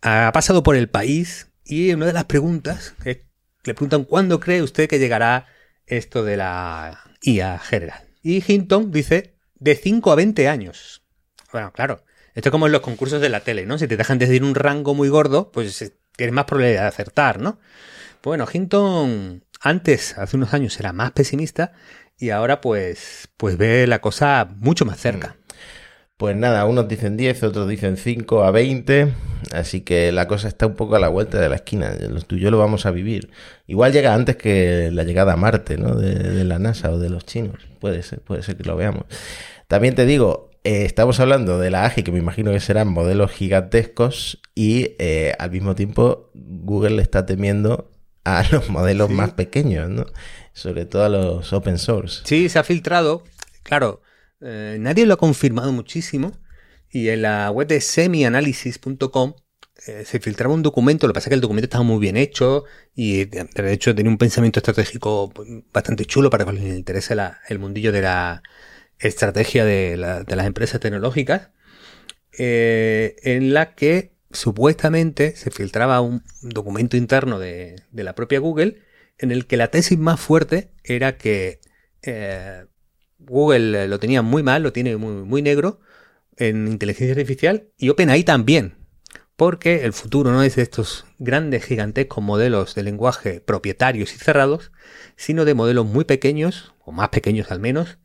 [0.01, 3.19] ha pasado por el país y una de las preguntas es,
[3.63, 5.47] le preguntan cuándo cree usted que llegará
[5.85, 8.01] esto de la IA general.
[8.21, 11.03] Y Hinton dice de 5 a 20 años.
[11.51, 13.77] Bueno, claro, esto es como en los concursos de la tele, ¿no?
[13.77, 17.59] Si te dejan decir un rango muy gordo, pues tienes más probabilidad de acertar, ¿no?
[18.23, 21.73] Bueno, Hinton antes, hace unos años, era más pesimista
[22.17, 25.37] y ahora pues, pues ve la cosa mucho más cerca.
[26.17, 29.13] Pues nada, unos dicen 10, otros dicen 5 a 20,
[29.53, 32.39] así que la cosa está un poco a la vuelta de la esquina, tú y
[32.39, 33.29] yo lo vamos a vivir.
[33.67, 35.95] Igual llega antes que la llegada a Marte, ¿no?
[35.95, 39.03] De, de la NASA o de los chinos, puede ser, puede ser que lo veamos.
[39.67, 43.31] También te digo, eh, estamos hablando de la AGI, que me imagino que serán modelos
[43.31, 47.91] gigantescos, y eh, al mismo tiempo Google le está temiendo
[48.25, 50.05] a los modelos más pequeños, ¿no?
[50.51, 52.21] Sobre todo a los open source.
[52.25, 53.23] Sí, se ha filtrado.
[53.63, 54.01] Claro,
[54.41, 56.31] eh, nadie lo ha confirmado muchísimo.
[56.89, 59.33] Y en la web de semianalysis.com
[59.85, 62.17] eh, se filtraba un documento, lo que pasa es que el documento estaba muy bien
[62.17, 62.63] hecho
[62.95, 65.31] y de hecho tenía un pensamiento estratégico
[65.71, 67.15] bastante chulo para que les interese
[67.47, 68.41] el mundillo de la
[68.99, 71.49] estrategia de, las empresas tecnológicas,
[72.37, 78.81] eh, en la que supuestamente se filtraba un documento interno de, la propia Google
[79.19, 81.59] en el que la tesis más fuerte era que
[82.03, 82.65] eh,
[83.27, 85.79] Google lo tenía muy mal, lo tiene muy, muy negro
[86.37, 88.75] en inteligencia artificial y OpenAI también.
[89.35, 94.71] Porque el futuro no es de estos grandes, gigantescos modelos de lenguaje propietarios y cerrados,
[95.15, 97.99] sino de modelos muy pequeños, o más pequeños al menos,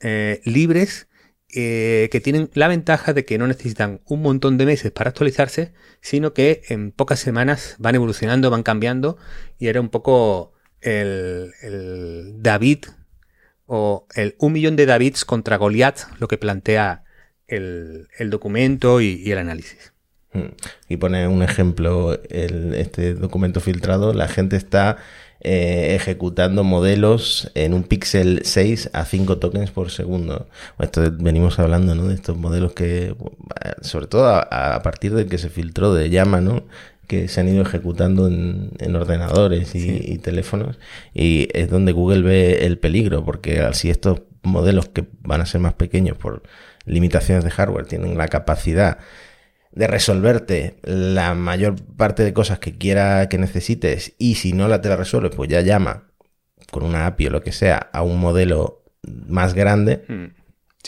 [0.00, 1.06] eh, libres,
[1.54, 5.74] eh, que tienen la ventaja de que no necesitan un montón de meses para actualizarse,
[6.00, 9.18] sino que en pocas semanas van evolucionando, van cambiando,
[9.58, 11.52] y era un poco el,
[12.38, 12.86] David
[13.66, 17.04] o el un millón de Davids contra Goliath lo que plantea
[17.46, 19.92] el, documento y el análisis.
[20.88, 24.96] Y pone un ejemplo, el, este documento filtrado, la gente está
[25.40, 30.48] eh, ejecutando modelos en un píxel 6 a 5 tokens por segundo.
[30.78, 32.08] Esto venimos hablando ¿no?
[32.08, 33.14] de estos modelos que,
[33.82, 36.64] sobre todo a, partir de que se filtró de llama, ¿no?
[37.12, 40.78] Que se han ido ejecutando en, ordenadores y, teléfonos
[41.12, 45.60] y es donde Google ve el peligro porque así estos modelos que van a ser
[45.60, 46.42] más pequeños por
[46.86, 48.96] limitaciones de hardware tienen la capacidad
[49.72, 54.80] de resolverte la mayor parte de cosas que quiera que necesites y si no la
[54.80, 56.04] te la resuelves, pues ya llama
[56.70, 60.32] con una API o lo que sea a un modelo más grande.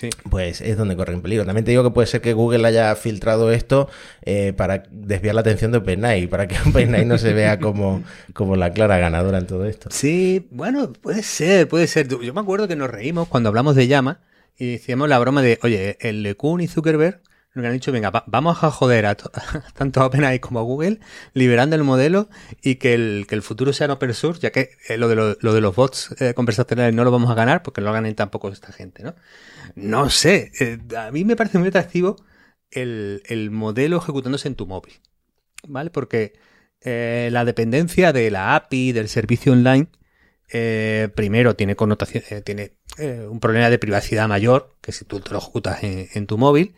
[0.00, 0.30] Hmm.
[0.30, 1.44] Pues es donde corre en peligro.
[1.44, 3.88] También te digo que puede ser que Google haya filtrado esto
[4.22, 8.02] eh, para desviar la atención de OpenAI, para que OpenAI no se vea como,
[8.32, 9.88] como la clara ganadora en todo esto.
[9.92, 12.08] Sí, bueno, puede ser, puede ser.
[12.08, 14.20] Yo me acuerdo que nos reímos cuando hablamos de llama
[14.56, 17.20] y decíamos la broma de, oye, el Kuhn y Zuckerberg
[17.54, 19.14] lo que han dicho, venga, vamos a joder a,
[19.74, 20.98] tanto a OpenAI como a Google,
[21.34, 22.28] liberando el modelo
[22.60, 25.36] y que el, que el futuro sea en open source, ya que eh, lo, de
[25.40, 28.16] lo, de los bots eh, conversacionales no lo vamos a ganar porque no lo ganen
[28.16, 29.14] tampoco esta gente, ¿no?
[29.76, 32.16] No sé, eh, a mí me parece muy atractivo
[32.72, 34.94] el, el, modelo ejecutándose en tu móvil,
[35.68, 35.90] ¿vale?
[35.90, 36.32] Porque
[36.84, 39.86] la dependencia de la API, del servicio online,
[41.14, 46.26] primero tiene connotación, tiene un problema de privacidad mayor que si tú lo ejecutas en
[46.26, 46.74] tu móvil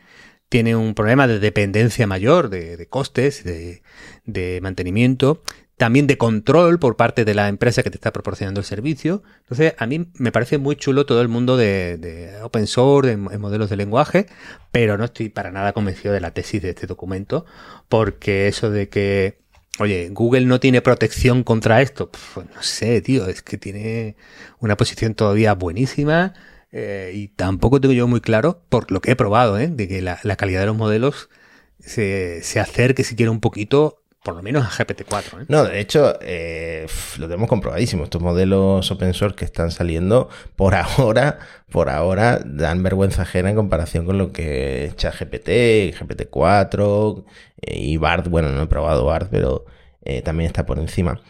[0.48, 5.42] tiene un problema de dependencia mayor, de, costes, de, mantenimiento,
[5.76, 9.22] también de control por parte de la empresa que te está proporcionando el servicio.
[9.42, 13.70] Entonces, a mí me parece muy chulo todo el mundo de, open source, en, modelos
[13.70, 14.26] de lenguaje,
[14.70, 17.44] pero no estoy para nada convencido de la tesis de este documento,
[17.88, 19.40] porque eso de que,
[19.80, 24.16] oye, Google no tiene protección contra esto, no sé, tío, es que tiene
[24.60, 26.34] una posición todavía buenísima
[26.72, 29.68] eh, y tampoco tengo yo muy claro, por lo que he probado, ¿eh?
[29.68, 31.30] de que la, calidad de los modelos
[31.78, 35.42] se, se acerque siquiera un poquito por lo menos a GPT-4.
[35.42, 35.44] ¿eh?
[35.48, 36.14] No, de hecho,
[37.18, 38.02] lo tenemos comprobadísimo.
[38.02, 41.38] Estos modelos open source que están saliendo, por ahora,
[41.70, 47.24] por ahora, dan vergüenza ajena en comparación con lo que echa GPT, GPT-4
[47.68, 48.26] y BART.
[48.26, 49.64] Bueno, no he probado BART, pero
[50.24, 51.20] también está por encima.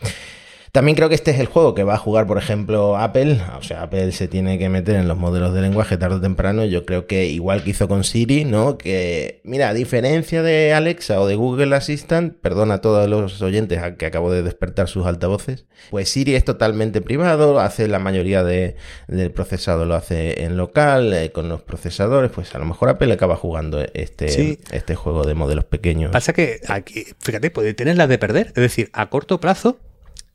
[0.76, 3.40] También creo que este es el juego que va a jugar, por ejemplo, Apple.
[3.58, 6.66] O sea, Apple se tiene que meter en los modelos de lenguaje tarde o temprano.
[6.66, 8.76] Yo creo que igual que hizo con Siri, ¿no?
[8.76, 13.78] Que, mira, a diferencia de Alexa o de Google Assistant, perdona a todos los oyentes
[13.78, 18.44] a que acabo de despertar sus altavoces, pues Siri es totalmente privado, hace la mayoría
[18.44, 18.76] de,
[19.08, 23.10] del procesado lo hace en local, eh, con los procesadores, pues a lo mejor Apple
[23.14, 26.12] acaba jugando este, este juego de modelos pequeños.
[26.12, 28.48] Pasa que aquí, fíjate, puede tener las de perder.
[28.48, 29.78] Es decir, a corto plazo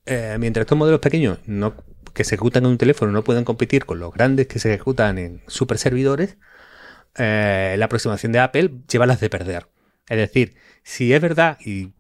[0.05, 1.75] eh, mientras estos modelos pequeños no,
[2.13, 5.17] que se ejecutan en un teléfono no pueden competir con los grandes que se ejecutan
[5.17, 6.37] en super servidores,
[7.17, 9.67] eh, la aproximación de Apple lleva las de perder.
[10.07, 11.93] Es decir, si es verdad, y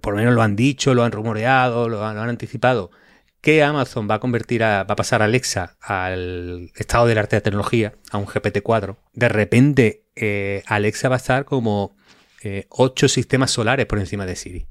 [0.00, 2.90] por lo menos lo han dicho, lo han rumoreado, lo han, anticipado,
[3.40, 7.42] que Amazon va a convertir a, va a pasar Alexa al estado del arte de
[7.42, 11.96] tecnología, a un GPT-4, de repente eh, Alexa va a estar como
[12.68, 14.66] ocho sistemas solares por encima de Siri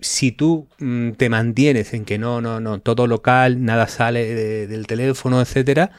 [0.00, 4.86] si tú mm, te mantienes en que no, no, no, todo local, nada sale del
[4.86, 5.90] teléfono, etcétera,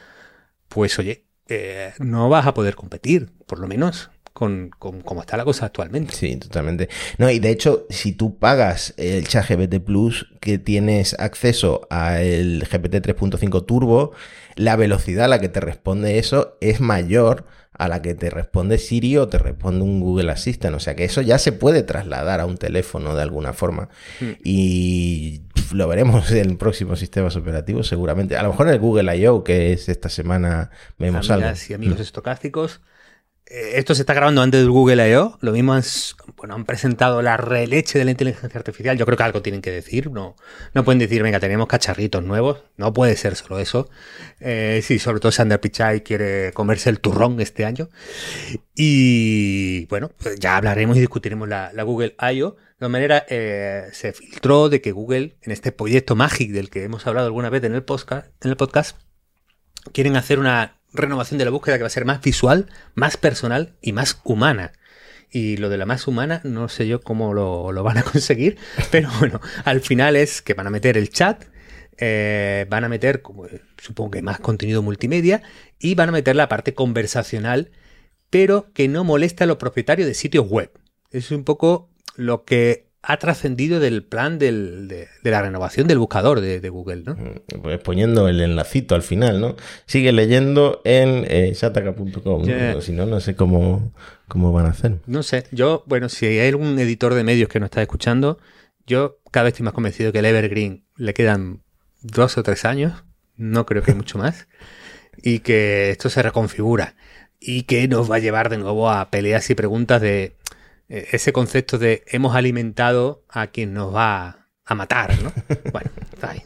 [0.68, 5.36] pues oye, eh, no vas a poder competir, por lo menos con, con cómo está
[5.38, 6.14] la cosa actualmente.
[6.14, 6.90] Sí, totalmente.
[7.16, 12.66] No, y de hecho, si tú pagas el chat GPT Plus, que tienes acceso al
[12.70, 14.12] GPT 3.5 Turbo,
[14.54, 17.46] la velocidad a la que te responde eso es mayor
[17.78, 20.74] a la que te responde Siri o te responde un Google Assistant.
[20.74, 23.88] O sea que eso ya se puede trasladar a un teléfono de alguna forma.
[24.20, 24.32] Hmm.
[24.42, 28.36] Y lo veremos en próximos sistemas operativos, seguramente.
[28.36, 31.70] A lo mejor en el Google I.O., que es esta semana, vemos Amigas algo.
[31.70, 32.80] y amigos estocásticos.
[33.48, 35.38] Eh, Esto se está grabando antes del Google I.O.
[35.40, 35.78] Lo mismo
[36.36, 38.96] bueno, han presentado la releche de la inteligencia artificial.
[38.98, 40.10] Yo creo que algo tienen que decir.
[40.10, 40.36] No,
[40.74, 42.62] no pueden decir, venga, tenemos cacharritos nuevos.
[42.76, 43.88] No puede ser solo eso.
[44.40, 47.88] Eh, sí, sobre todo Sander Pichai quiere comerse el turrón este año.
[48.74, 52.50] Y bueno, pues ya hablaremos y discutiremos la, Google I.O.
[52.52, 56.84] De todas maneras, eh, se filtró de que Google, en este proyecto Magic del que
[56.84, 58.26] hemos hablado alguna vez en el podcast
[59.92, 63.76] quieren hacer una renovación de la búsqueda que va a ser más visual, más personal
[63.80, 64.72] y más humana.
[65.30, 68.58] Y lo de la más humana, no sé yo cómo lo, van a conseguir,
[68.90, 71.44] pero bueno, al final es que van a meter el chat,
[71.98, 75.42] eh, van a meter, como, eh, supongo que más contenido multimedia,
[75.78, 77.70] y van a meter la parte conversacional,
[78.30, 80.70] pero que no molesta a los propietarios de sitios web.
[81.10, 85.98] Es un poco lo que ha trascendido del plan del- de, de la renovación del
[85.98, 87.16] buscador de, de Google, ¿no?
[87.62, 89.54] Pues poniendo el enlacito al final, ¿no?
[89.86, 92.44] Sigue leyendo en eh, shataka.com,
[92.80, 93.92] si no, no sé cómo,
[94.26, 94.96] cómo van a hacer.
[95.06, 98.38] No sé, yo, bueno, si hay algún editor de medios que nos está escuchando,
[98.88, 101.62] yo cada vez estoy más convencido que el Evergreen le quedan
[102.02, 103.04] dos o tres años,
[103.36, 104.48] no creo que mucho más,
[105.22, 106.96] y que esto se reconfigura
[107.38, 110.36] y que nos va a llevar de nuevo a peleas y preguntas de
[110.88, 115.32] ese concepto de hemos alimentado a quien nos va a matar, ¿no?
[115.72, 116.42] Bueno, está ahí.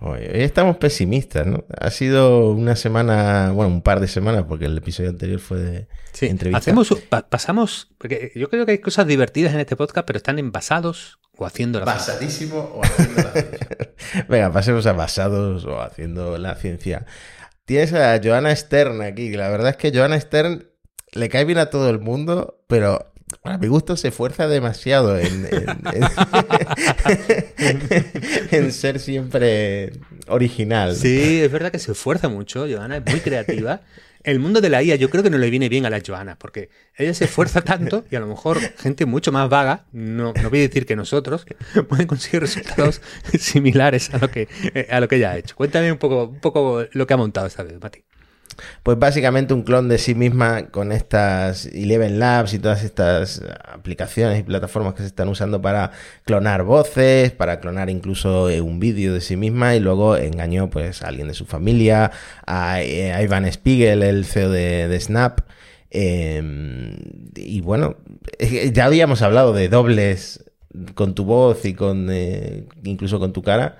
[0.00, 1.64] Hoy estamos pesimistas, ¿no?
[1.76, 5.88] Ha sido una semana, bueno, un par de semanas, porque el episodio anterior fue de
[6.12, 6.58] Sí, entrevista.
[6.58, 10.38] hacemos, pa- pasamos, porque yo creo que hay cosas divertidas en este podcast, pero están
[10.38, 13.68] envasados o haciendo la Basadísimo o haciendo la ciencia.
[14.28, 17.04] Venga, pasemos a basados o haciendo la ciencia.
[17.64, 19.30] Tienes a Joana Stern aquí.
[19.32, 20.68] La verdad es que Joana Stern
[21.12, 23.12] le cae bien a todo el mundo, pero
[23.44, 25.78] a mi gusto se esfuerza demasiado en, en-
[27.58, 27.88] en-
[28.50, 29.92] en ser siempre
[30.28, 30.94] original.
[30.96, 33.80] Sí, es verdad que se esfuerza mucho, Joana es muy creativa.
[34.24, 36.36] El mundo de la IA yo creo que no le viene bien a la Joana,
[36.38, 40.50] porque ella se esfuerza tanto y a lo mejor gente mucho más vaga, no, no
[40.50, 41.46] voy a decir que nosotros,
[41.88, 43.00] pueden conseguir resultados
[43.38, 45.54] similares a lo que, eh, a lo que ella ha hecho.
[45.54, 48.02] Cuéntame un poco, un poco lo que ha montado esta vez, Mati.
[48.82, 54.40] Pues básicamente un clon de sí misma con estas Eleven Labs y todas estas aplicaciones
[54.40, 55.92] y plataformas que se están usando para
[56.24, 61.02] clonar voces, para clonar incluso eh, un vídeo de sí misma y luego engañó pues
[61.02, 62.10] a alguien de su familia,
[62.46, 65.40] a, eh, Ivan Spiegel, el CEO de, de Snap.
[65.90, 66.42] eh,
[67.36, 67.96] y bueno,
[68.72, 70.44] ya habíamos hablado de dobles
[70.94, 73.78] con tu voz y con eh, incluso con tu cara.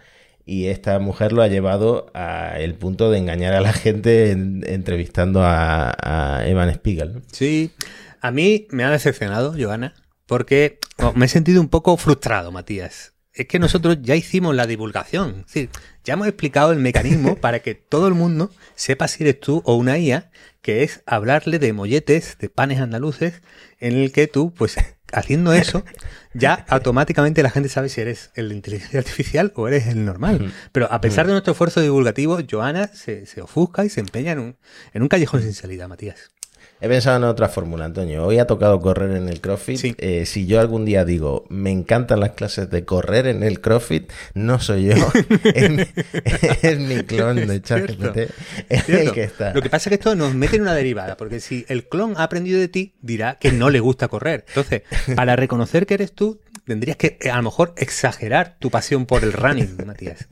[0.50, 5.42] Y esta mujer lo ha llevado al punto de engañar a la gente en- entrevistando
[5.44, 7.12] a, a Evan Spiegel.
[7.16, 7.22] ¿no?
[7.30, 7.70] Sí,
[8.22, 9.92] a mí me ha decepcionado, Joana,
[10.24, 13.12] porque oh, me he sentido un poco frustrado, Matías.
[13.34, 15.68] Es que nosotros ya hicimos la divulgación, es decir,
[16.02, 19.74] ya hemos explicado el mecanismo para que todo el mundo sepa si eres tú o
[19.74, 20.30] una IA,
[20.62, 23.42] que es hablarle de molletes, de panes andaluces,
[23.80, 24.76] en el que tú, pues,
[25.12, 25.84] haciendo eso,
[26.34, 30.52] ya automáticamente la gente sabe si eres el de inteligencia artificial o eres el normal.
[30.72, 34.38] Pero a pesar de nuestro esfuerzo divulgativo, Joana se, se ofusca y se empeña en
[34.38, 34.56] un,
[34.92, 36.30] en un callejón sin salida, Matías.
[36.80, 38.24] He pensado en otra fórmula, Antonio.
[38.24, 39.78] Hoy ha tocado correr en el CrossFit.
[39.78, 39.94] Sí.
[39.98, 44.12] Eh, si yo algún día digo, me encantan las clases de correr en el CrossFit,
[44.34, 44.94] no soy yo.
[45.54, 45.84] es, mi,
[46.62, 48.16] es mi clon de ChatGPT
[48.68, 49.12] el ¿Cierto?
[49.12, 49.52] que está.
[49.54, 52.14] Lo que pasa es que esto nos mete en una derivada, porque si el clon
[52.16, 54.44] ha aprendido de ti, dirá que no le gusta correr.
[54.46, 54.82] Entonces,
[55.16, 59.24] para reconocer que eres tú, tendrías que eh, a lo mejor exagerar tu pasión por
[59.24, 60.28] el running, Matías.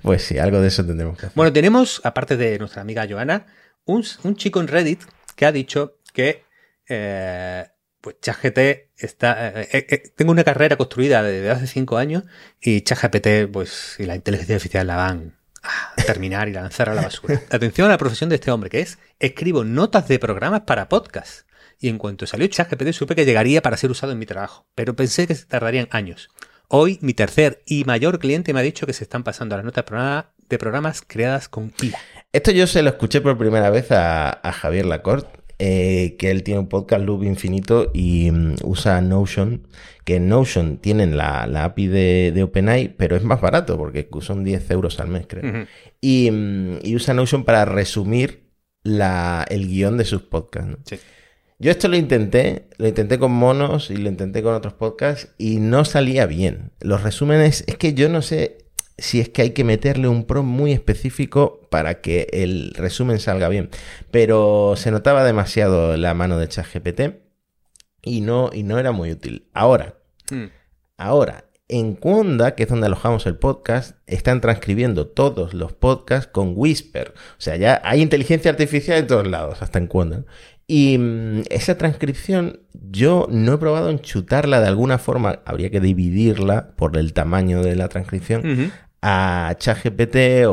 [0.00, 1.36] Pues sí, algo de eso tendremos que hacer.
[1.36, 3.46] Bueno, tenemos, aparte de nuestra amiga Joana,
[3.84, 5.02] un, un chico en Reddit
[5.36, 6.44] que ha dicho que
[6.88, 7.66] eh,
[8.06, 8.58] pues ChatGPT
[8.98, 9.48] está.
[9.48, 12.22] eh, eh, eh, tengo una carrera construida desde hace cinco años
[12.60, 16.94] y ChatGPT, pues, y la inteligencia artificial la van a terminar y la lanzar a
[16.94, 17.42] la basura.
[17.50, 21.48] Atención a la profesión de este hombre, que es escribo notas de programas para podcast.
[21.80, 24.94] Y en cuanto salió ChatGPT supe que llegaría para ser usado en mi trabajo, pero
[24.94, 26.30] pensé que se tardarían años.
[26.68, 29.64] Hoy mi tercer y mayor cliente me ha dicho que se están pasando a las
[29.64, 29.84] notas
[30.48, 31.98] de programas creadas con IA.
[32.36, 36.42] Esto yo se lo escuché por primera vez a, a Javier Lacorte, eh, que él
[36.42, 39.66] tiene un podcast Loop Infinito y mm, usa Notion,
[40.04, 44.06] que en Notion tienen la, la API de, de OpenAI, pero es más barato porque
[44.20, 45.66] son 10 euros al mes, creo.
[46.02, 48.50] Y, mm, y usa Notion para resumir
[48.82, 50.70] la, el guion de sus podcasts.
[50.70, 50.76] ¿no?
[50.84, 50.98] Sí.
[51.58, 55.56] Yo esto lo intenté, lo intenté con monos y lo intenté con otros podcasts y
[55.56, 56.72] no salía bien.
[56.80, 58.65] Los resúmenes, es que yo no sé
[58.98, 63.48] si es que hay que meterle un prompt muy específico para que el resumen salga
[63.48, 63.68] bien.
[64.10, 67.00] Pero se notaba demasiado la mano de ChatGPT
[68.02, 69.48] y no, y no era muy útil.
[69.52, 69.94] Ahora,
[70.30, 70.46] Mm.
[70.96, 76.52] ahora, en Cuonda, que es donde alojamos el podcast, están transcribiendo todos los podcasts con
[76.56, 77.12] Whisper.
[77.32, 80.24] O sea, ya hay inteligencia artificial en todos lados, hasta en Cuonda.
[80.68, 85.80] Y mm, esa transcripción yo no he probado en chutarla de alguna forma, habría que
[85.80, 88.72] dividirla por el tamaño de la transcripción.
[89.08, 90.52] A ChatGPT o,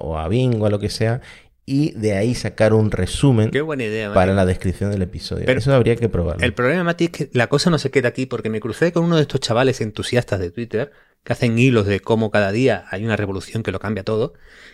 [0.00, 1.20] o a Bing o a lo que sea
[1.66, 4.14] y de ahí sacar un resumen Qué buena idea, Mati.
[4.14, 5.44] para la descripción del episodio.
[5.44, 6.42] Pero- Eso habría que probarlo.
[6.44, 9.04] El problema, Mati, es que la cosa no se queda aquí porque me crucé con
[9.04, 10.92] uno de estos chavales entusiastas de Twitter
[11.24, 14.32] que hacen hilos de cómo cada día hay una revolución que lo cambia todo.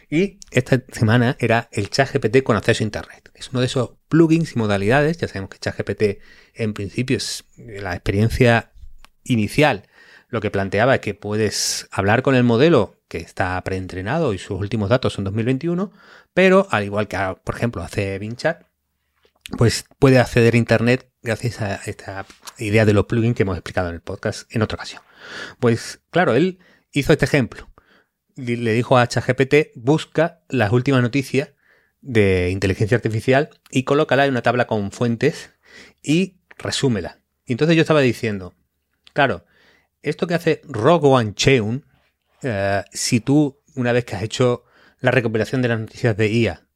[0.09, 3.31] Y esta semana era el ChatGPT con acceso a Internet.
[3.35, 5.17] Es uno de esos plugins y modalidades.
[5.19, 6.21] Ya sabemos que ChatGPT
[6.55, 8.71] en principio es la experiencia
[9.25, 9.85] inicial.
[10.29, 14.59] Lo que planteaba es que puedes hablar con el modelo que está preentrenado y sus
[14.59, 15.93] últimos datos son 2021,
[16.33, 18.67] pero al igual que, por ejemplo, hace Bing Chat,
[19.57, 22.27] pues puede acceder a Internet gracias a esta
[22.59, 25.03] idea de los plugins que hemos explicado en el podcast en otra ocasión.
[25.59, 26.59] Pues claro, él
[26.93, 27.71] hizo este ejemplo.
[28.37, 31.51] Le dijo a ChatGPT, busca las últimas noticias
[32.01, 35.51] de inteligencia artificial y colócala en una tabla con fuentes
[36.03, 37.21] y resúmela.
[37.47, 38.55] Y entonces yo estaba diciendo,
[39.13, 39.45] claro,
[40.03, 41.87] esto que hace Rogue One Cheun,
[42.45, 44.65] eh, si tú, una vez que has hecho
[45.01, 46.69] la recopilación de las noticias de IA,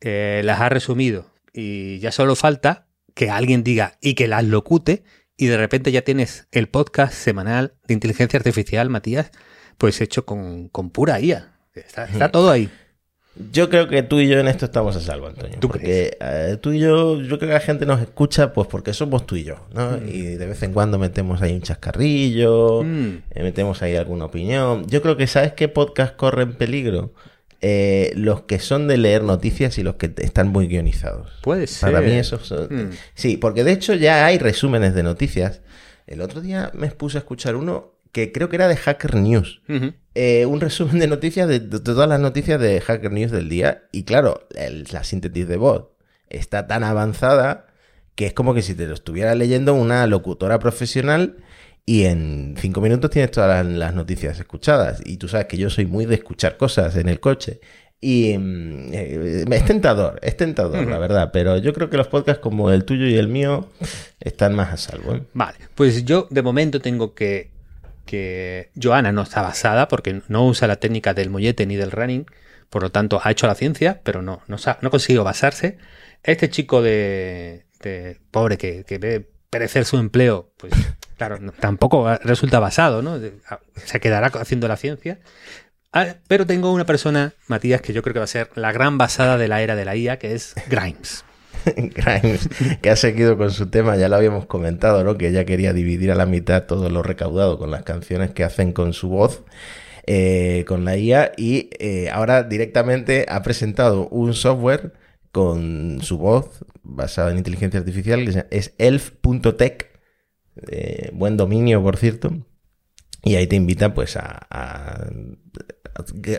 [0.00, 5.04] eh, las has resumido y ya solo falta que alguien diga y que las locute
[5.36, 9.30] y de repente ya tienes el podcast semanal de inteligencia artificial, Matías,
[9.78, 11.52] pues hecho con, con pura IA.
[11.74, 12.70] Está, está todo ahí.
[13.50, 15.56] Yo creo que tú y yo en esto estamos a salvo, Antonio.
[15.58, 18.92] ¿Tú porque eh, tú y yo, yo creo que la gente nos escucha pues porque
[18.92, 19.92] somos tú y yo, ¿no?
[19.92, 20.08] Mm.
[20.08, 23.22] Y de vez en cuando metemos ahí un chascarrillo, Mm.
[23.30, 24.86] eh, metemos ahí alguna opinión.
[24.86, 27.14] Yo creo que ¿sabes qué podcast corre en peligro?
[27.62, 31.30] Eh, los que son de leer noticias y los que están muy guionizados.
[31.42, 31.92] Puede ser.
[31.92, 32.64] Para mí esos son...
[32.70, 32.90] Mm.
[33.14, 35.60] Sí, porque de hecho ya hay resúmenes de noticias.
[36.06, 39.62] El otro día me puse a escuchar uno que creo que era de Hacker News.
[40.14, 43.84] Eh, un resumen de noticias de, de todas las noticias de Hacker News del día.
[43.92, 45.86] Y claro, el- la síntesis de voz
[46.28, 47.66] está tan avanzada
[48.14, 51.36] que es como que si te lo estuviera leyendo una locutora profesional
[51.86, 55.00] y en cinco minutos tienes todas las, las noticias escuchadas.
[55.06, 57.60] Y tú sabes que yo soy muy de escuchar cosas en el coche.
[58.04, 61.30] Y mm, eh, es tentador, es tentador, la verdad.
[61.32, 63.68] Pero yo creo que los podcasts como el tuyo y el mío
[64.20, 65.14] están más a salvo.
[65.14, 65.22] ¿eh?
[65.32, 67.51] Vale, pues yo de momento tengo que
[68.04, 72.26] que Joana no está basada porque no usa la técnica del mollete ni del running,
[72.70, 75.78] por lo tanto ha hecho la ciencia, pero no, no, no consiguió basarse.
[76.22, 77.66] Este chico de,
[78.30, 80.72] pobre que, ve perecer su empleo, pues
[81.18, 83.20] claro, tampoco resulta basado, ¿no?
[83.74, 85.20] Se quedará haciendo la ciencia.
[85.92, 88.96] Ah, pero tengo una persona, Matías, que yo creo que va a ser la gran
[88.96, 91.24] basada de la era de la IA, que es Grimes.
[91.76, 92.48] Grimes,
[92.80, 95.16] que ha seguido con su tema, ya lo habíamos comentado, ¿no?
[95.16, 98.72] Que ella quería dividir a la mitad todo lo recaudado con las canciones que hacen
[98.72, 99.42] con su voz,
[100.06, 104.92] eh, con la IA, y eh, ahora directamente ha presentado un software
[105.30, 110.00] con su voz basado en inteligencia artificial, que es elf.tech,
[110.68, 112.32] eh, buen dominio, por cierto,
[113.24, 115.08] y ahí te invita pues a,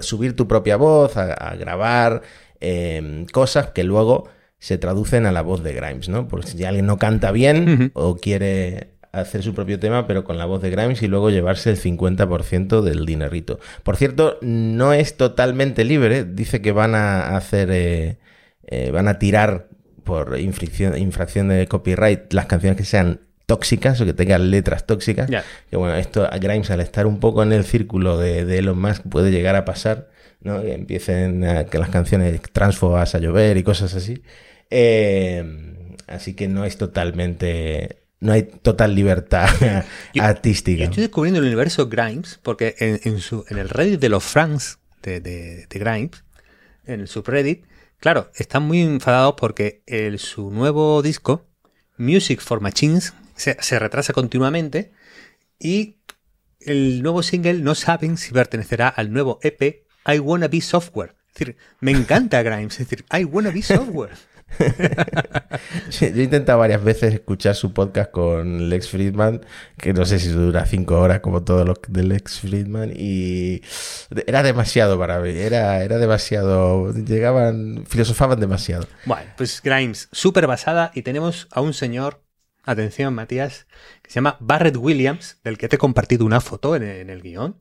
[0.02, 2.24] subir tu propia voz, a, a grabar
[2.66, 4.30] eh, cosas que luego
[4.64, 6.30] se traducen a la voz de Grimes, ¿no?
[6.30, 10.46] Porque si alguien no canta bien o quiere hacer su propio tema, pero con la
[10.46, 13.60] voz de Grimes y luego llevarse el 50% del dinerito.
[13.84, 16.24] Por cierto, no es totalmente libre.
[16.24, 18.20] Dice que van a hacer, eh,
[18.66, 19.68] eh, van a tirar
[20.06, 25.30] por infracción, infracción de copyright las canciones que sean tóxicas o que tengan letras tóxicas.
[25.70, 28.80] Que bueno, esto a Grimes al estar un poco en el círculo de, de Elon
[28.80, 30.08] Musk puede llegar a pasar,
[30.40, 30.62] ¿no?
[30.62, 34.24] Que empiecen a, que las canciones transfobas a llover y cosas así.
[34.76, 39.48] Eh, así que no es totalmente, no hay total libertad
[40.14, 40.80] Yo- artística.
[40.80, 44.24] Yo estoy descubriendo el universo Grimes porque en, en su, en el Reddit de los
[44.24, 46.24] fans de, de- de Grimes,
[46.86, 47.66] en el subreddit,
[48.00, 51.46] claro, están muy enfadados porque el, su nuevo disco,
[51.98, 54.92] Music for Machines, se, se retrasa continuamente
[55.60, 55.98] y
[56.60, 61.16] el nuevo single no saben si pertenecerá al nuevo EP I Wanna Be Software.
[61.28, 64.12] Es decir, me encanta Grimes, es decir, I Wanna Be Software.
[65.90, 69.46] Yo he intentado varias veces escuchar su podcast con Lex Friedman,
[69.78, 73.62] que no sé si dura cinco horas como todo lo de Lex Friedman, y
[74.28, 78.88] era demasiado para mí, era, era demasiado, llegaban, filosofaban demasiado.
[79.06, 82.24] Bueno, pues Grimes, súper basada y tenemos a un señor,
[82.64, 83.68] atención Matías,
[84.02, 87.22] que se llama Barrett Williams, del que te he compartido una foto en, en el
[87.22, 87.58] guion,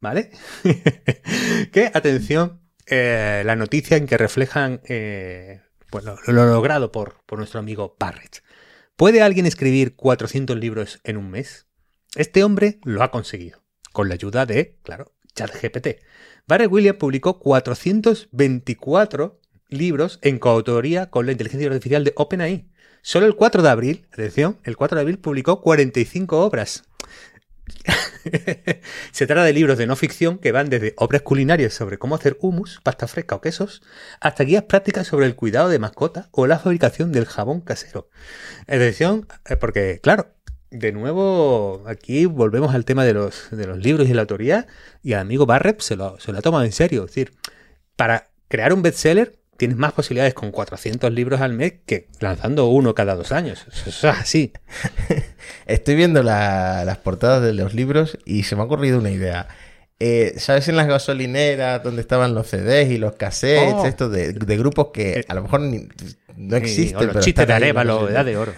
[0.00, 0.30] ¿vale?
[1.72, 5.62] que, atención, eh, la noticia en que reflejan eh,
[5.94, 8.42] pues lo, lo logrado por, por nuestro amigo Barrett.
[8.96, 11.68] ¿Puede alguien escribir 400 libros en un mes?
[12.16, 13.62] Este hombre lo ha conseguido.
[13.92, 16.00] con la ayuda de, claro, ChatGPT.
[16.48, 22.68] Barry Williams publicó 424 libros en coautoría con la inteligencia artificial de OpenAI.
[23.02, 26.82] Solo el 4 de abril, atención, el 4 de abril publicó 45 obras.
[29.12, 32.36] Se trata de libros de no ficción que van desde obras culinarias sobre cómo hacer
[32.40, 33.82] hummus, pasta fresca o quesos,
[34.20, 38.08] hasta guías prácticas sobre el cuidado de mascotas o la fabricación del jabón casero.
[38.62, 40.34] Atención, eh, porque claro,
[40.70, 44.66] de nuevo aquí volvemos al tema de los, de los libros y la autoría
[45.02, 47.04] y al amigo Barrett se lo, se lo ha tomado en serio.
[47.04, 47.32] Es decir,
[47.96, 52.94] para crear un bestseller tienes más posibilidades con 400 libros al mes que lanzando uno
[52.94, 53.66] cada dos años.
[53.68, 54.52] Eso es así.
[55.66, 59.48] Estoy viendo las portadas de los libros y se me ha ocurrido una idea.
[60.00, 63.86] Eh, ¿Sabes en las gasolineras donde estaban los CDs y los cassettes, oh.
[63.86, 65.60] estos de, grupos que eh, a lo mejor
[66.36, 67.06] no existen?
[67.06, 68.52] los chistes de Arevalo, edad de oro.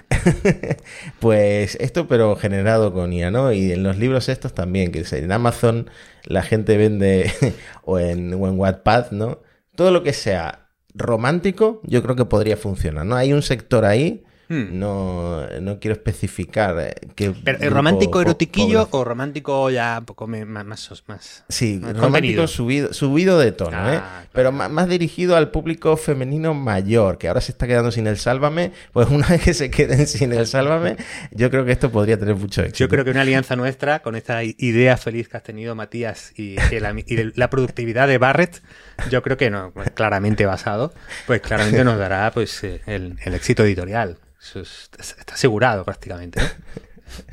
[1.20, 3.52] pues esto, pero generado con IA, ¿no?
[3.52, 5.90] Y en los libros estos también, que en Amazon
[6.24, 7.30] la gente vende,
[7.84, 9.42] o, en, o en Wattpad, ¿no?
[9.74, 10.65] Todo lo que sea
[10.96, 13.16] romántico, yo creo que podría funcionar, ¿no?
[13.16, 14.78] Hay un sector ahí, hmm.
[14.78, 17.32] no, no quiero especificar eh, que...
[17.32, 20.64] Pero, ¿Romántico erotiquillo o romántico ya un poco más...
[20.64, 24.00] más, sí, romántico subido, subido de tono, ¿eh?
[24.02, 28.16] Ah, Pero más, dirigido al público femenino mayor, que ahora se está quedando sin el
[28.16, 30.96] Sálvame, pues una vez que se queden sin el Sálvame,
[31.30, 32.78] yo creo que esto podría tener mucho éxito.
[32.78, 36.56] Yo creo que una alianza nuestra con esta idea feliz que has tenido, Matías, y,
[36.80, 38.62] la, y la productividad de Barrett
[39.10, 40.92] yo creo que no, pues, claramente basado,
[41.26, 44.18] pues claramente nos dará pues eh, el, éxito editorial.
[44.40, 46.40] Eso está asegurado prácticamente.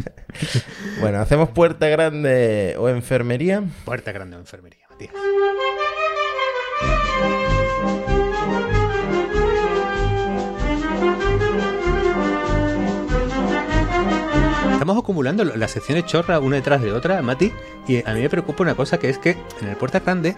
[1.00, 3.64] bueno, ¿hacemos puerta grande o enfermería?
[3.86, 5.14] Puerta grande o enfermería, Matías.
[14.84, 17.54] Estamos acumulando las secciones chorra una detrás de otra, Mati,
[17.88, 20.36] y a mí me preocupa una cosa que es que en el Puerta Grande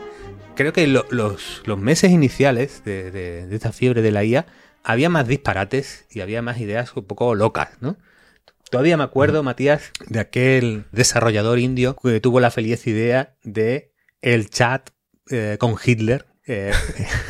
[0.56, 4.46] creo que los, los, meses iniciales de, esta fiebre de la IA
[4.84, 7.98] había más disparates y había más ideas un poco locas, ¿no?
[8.72, 14.50] Todavía me acuerdo, Matías, de aquel desarrollador indio que tuvo la feliz idea de el
[14.50, 14.90] chat
[15.30, 16.26] eh, con Hitler.
[16.48, 16.72] Eh,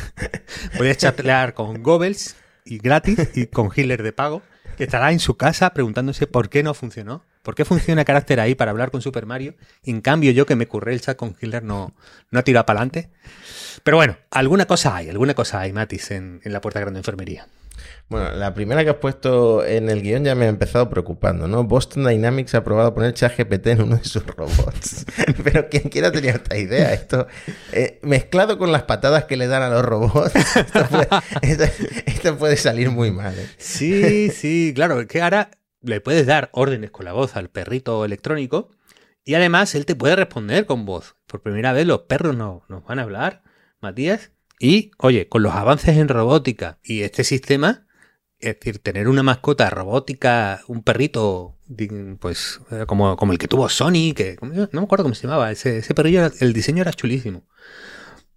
[0.78, 4.42] podías chatear con Goebbels y gratis y con Hitler de pago,
[4.76, 7.24] que estará en su casa preguntándose por qué no funcionó.
[7.46, 9.54] ¿Por qué funciona carácter ahí para hablar con Super Mario?
[9.84, 11.94] en cambio, yo que me curré el chat con Hitler no,
[12.32, 13.08] no tirado para adelante.
[13.84, 17.46] Pero bueno, alguna cosa hay, alguna cosa hay, Matis, en, la puerta grande enfermería.
[18.08, 21.62] Bueno, la primera que has puesto en el guion ya me ha empezado preocupando, ¿no?
[21.62, 25.06] Boston Dynamics ha probado poner ChatGPT en uno de sus robots.
[25.44, 26.92] Pero ¿quién quiera tener esta idea?
[26.92, 27.28] Esto,
[27.70, 30.32] eh, mezclado con las patadas que le dan a los robots,
[32.06, 33.38] esto puede, salir muy mal.
[33.38, 33.48] ¿eh?
[33.56, 35.48] Sí, sí, claro, que ahora
[35.86, 38.70] le puedes dar órdenes con la voz al perrito electrónico
[39.24, 41.16] y además él te puede responder con voz.
[41.26, 43.42] Por primera vez los perros no, nos van a hablar,
[43.80, 44.32] Matías.
[44.58, 47.86] Y, oye, con los avances en robótica y este sistema,
[48.38, 51.58] es decir, tener una mascota robótica, un perrito,
[52.20, 55.50] pues, eh, como, como el que tuvo Sony, que no me acuerdo cómo se llamaba,
[55.50, 57.44] ese, ese perrillo, el diseño era chulísimo.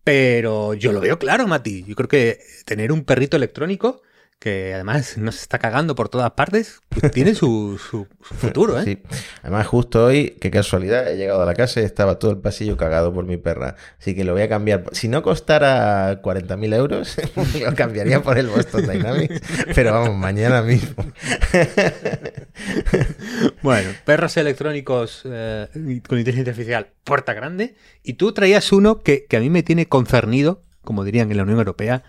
[0.03, 1.83] Pero yo lo veo claro, Mati.
[1.83, 4.01] Yo creo que tener un perrito electrónico
[4.39, 6.79] que además nos está cagando por todas partes,
[7.13, 7.77] tiene su,
[8.21, 8.83] futuro, ¿eh?
[8.85, 8.99] Sí.
[9.43, 12.77] Además, justo hoy, qué casualidad, he llegado a la casa y estaba todo el pasillo
[12.77, 13.75] cagado por mi perra.
[13.99, 14.85] Así que lo voy a cambiar.
[14.93, 17.17] Si no costara 40.000 euros,
[17.65, 19.41] lo cambiaría por el Boston Dynamics.
[19.75, 21.05] Pero vamos, mañana mismo.
[23.61, 25.67] bueno, perros electrónicos eh,
[26.07, 27.75] con inteligencia artificial, puerta grande.
[28.03, 31.43] Y tú traías uno que, que a mí me tiene concernido, como dirían en la
[31.43, 32.03] Unión Europea,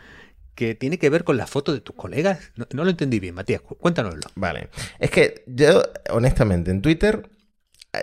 [0.60, 2.52] que tiene que ver con la foto de tus colegas.
[2.54, 4.30] No, lo entendí bien, Matías, cuéntanoslo.
[4.34, 4.68] Vale.
[4.98, 7.30] Es que yo, honestamente, en Twitter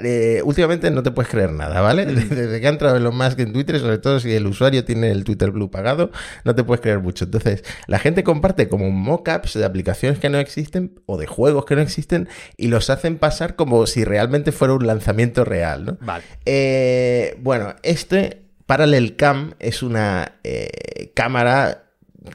[0.04, 2.08] eh, últimamente no te puedes creer nada, ¿vale?
[2.08, 2.30] Mm.
[2.30, 5.24] Desde que ha entrado Elon Musk en Twitter, sobre todo si el usuario tiene el
[5.24, 6.10] Twitter Blue pagado,
[6.46, 7.26] no te puedes creer mucho.
[7.26, 11.76] Entonces, la gente comparte como mockups de aplicaciones que no existen o de juegos que
[11.76, 12.28] no existen
[12.58, 15.98] y los hacen pasar como si realmente fuera un lanzamiento real, ¿no?
[16.02, 16.24] Vale.
[16.46, 21.84] Eh, bueno, este Parallel Cam es una eh, cámara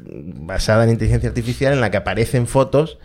[0.01, 2.99] basada en inteligencia artificial en la que aparecen fotos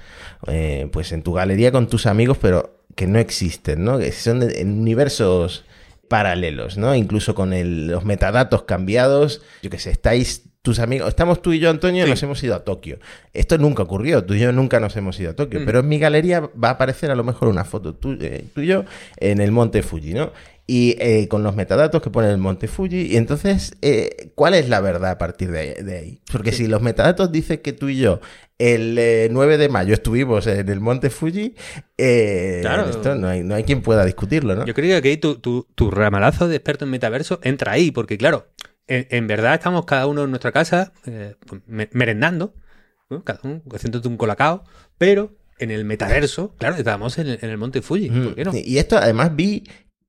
[0.46, 3.98] eh, pues en tu galería con tus amigos, pero que no existen, ¿no?
[3.98, 5.66] Que son en universos
[6.08, 6.96] paralelos, ¿no?
[6.96, 7.52] Incluso con
[7.88, 12.10] los metadatos cambiados, yo que sé, estáis tus amigos, estamos tú y yo, Antonio, y
[12.10, 13.00] nos hemos ido a Tokio.
[13.34, 15.66] Esto nunca ocurrió, tú y yo nunca nos hemos ido a Tokio, mm.
[15.66, 18.60] pero en mi galería va a aparecer a lo mejor una foto tú, eh, tú
[18.60, 18.84] y yo
[19.16, 20.34] en el monte Fuji, ¿no?
[20.70, 23.14] y eh, con los metadatos que pone el Monte Fuji.
[23.14, 26.20] Y entonces, eh, ¿cuál es la verdad a partir de, ahí?
[26.30, 28.20] Porque si los metadatos dicen que tú y yo
[28.60, 31.56] el 9 eh, de mayo estuvimos en el Monte Fuji.
[31.96, 32.90] Claro.
[32.90, 34.66] Esto no hay, no hay quien pueda discutirlo, ¿no?
[34.66, 38.18] Yo creo que ahí tu, tu, tu ramalazo de experto en metaverso entra ahí, porque
[38.18, 38.48] claro,
[38.88, 42.54] en, verdad estamos cada uno en nuestra casa eh, pues, me- merendando,
[43.10, 43.24] ¿no?
[43.24, 44.64] cada uno haciéndote un colacao,
[44.98, 48.52] pero en el metaverso, claro, estábamos en el, Monte Fuji, ¿por qué no?
[48.54, 48.58] Mm.
[48.64, 49.64] Y esto además vi,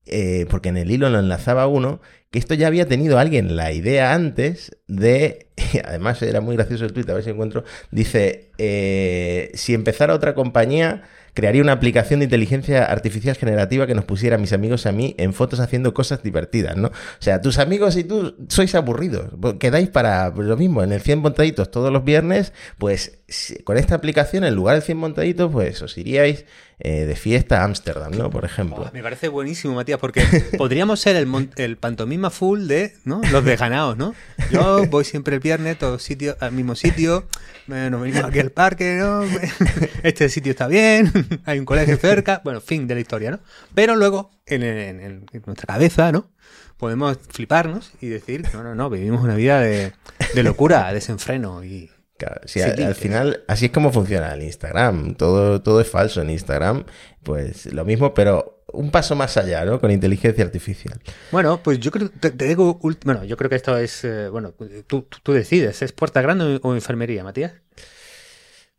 [0.06, 2.00] eh, porque en el hilo lo enlazaba uno,
[2.30, 5.48] que esto ya había tenido alguien la idea antes de,
[5.84, 10.34] además era muy gracioso el tweet, a ver si encuentro, dice, eh, si empezara otra
[10.34, 11.02] compañía,
[11.38, 14.92] crearía una aplicación de inteligencia artificial generativa que nos pusiera a mis amigos y a
[14.92, 16.88] mí en fotos haciendo cosas divertidas, ¿no?
[16.88, 19.30] O sea, tus amigos y tú sois aburridos,
[19.60, 23.17] quedáis para lo mismo, en el 100 montaditos todos los viernes, pues
[23.64, 26.46] con esta aplicación, en lugar del 100 montaditos, pues os iríais
[26.80, 28.30] eh, de fiesta a Ámsterdam, ¿no?
[28.30, 28.88] Por ejemplo.
[28.94, 30.22] Me parece buenísimo, Matías, porque
[30.58, 33.20] podríamos ser el, el pantomima full de ¿no?
[33.30, 34.14] los desganados, ¿no?
[34.50, 37.26] Yo voy siempre el viernes todos sitios, al mismo sitio,
[37.70, 39.22] eh, nos venimos aquí al parque, ¿no?
[40.02, 41.12] Este sitio está bien,
[41.44, 43.40] hay un colegio cerca, bueno, fin de la historia, ¿no?
[43.74, 46.30] Pero luego, en, en- en- en nuestra cabeza, ¿no?
[46.78, 49.92] Podemos fliparnos y decir, no, no, no, vivimos una vida de,
[50.34, 51.90] de locura, desenfreno y...
[52.18, 55.14] Claro, sí, Sí, al, final, así es como funciona el Instagram.
[55.14, 56.84] Todo, todo es falso en Instagram.
[57.22, 59.80] Pues lo mismo, pero un paso más allá, ¿no?
[59.80, 61.00] Con inteligencia artificial.
[61.30, 64.52] Bueno, pues yo creo, te, te digo, bueno, yo creo que esto es, eh, bueno,
[64.86, 67.52] tú, tú- tú decides, ¿es puerta grande o enfermería, Matías?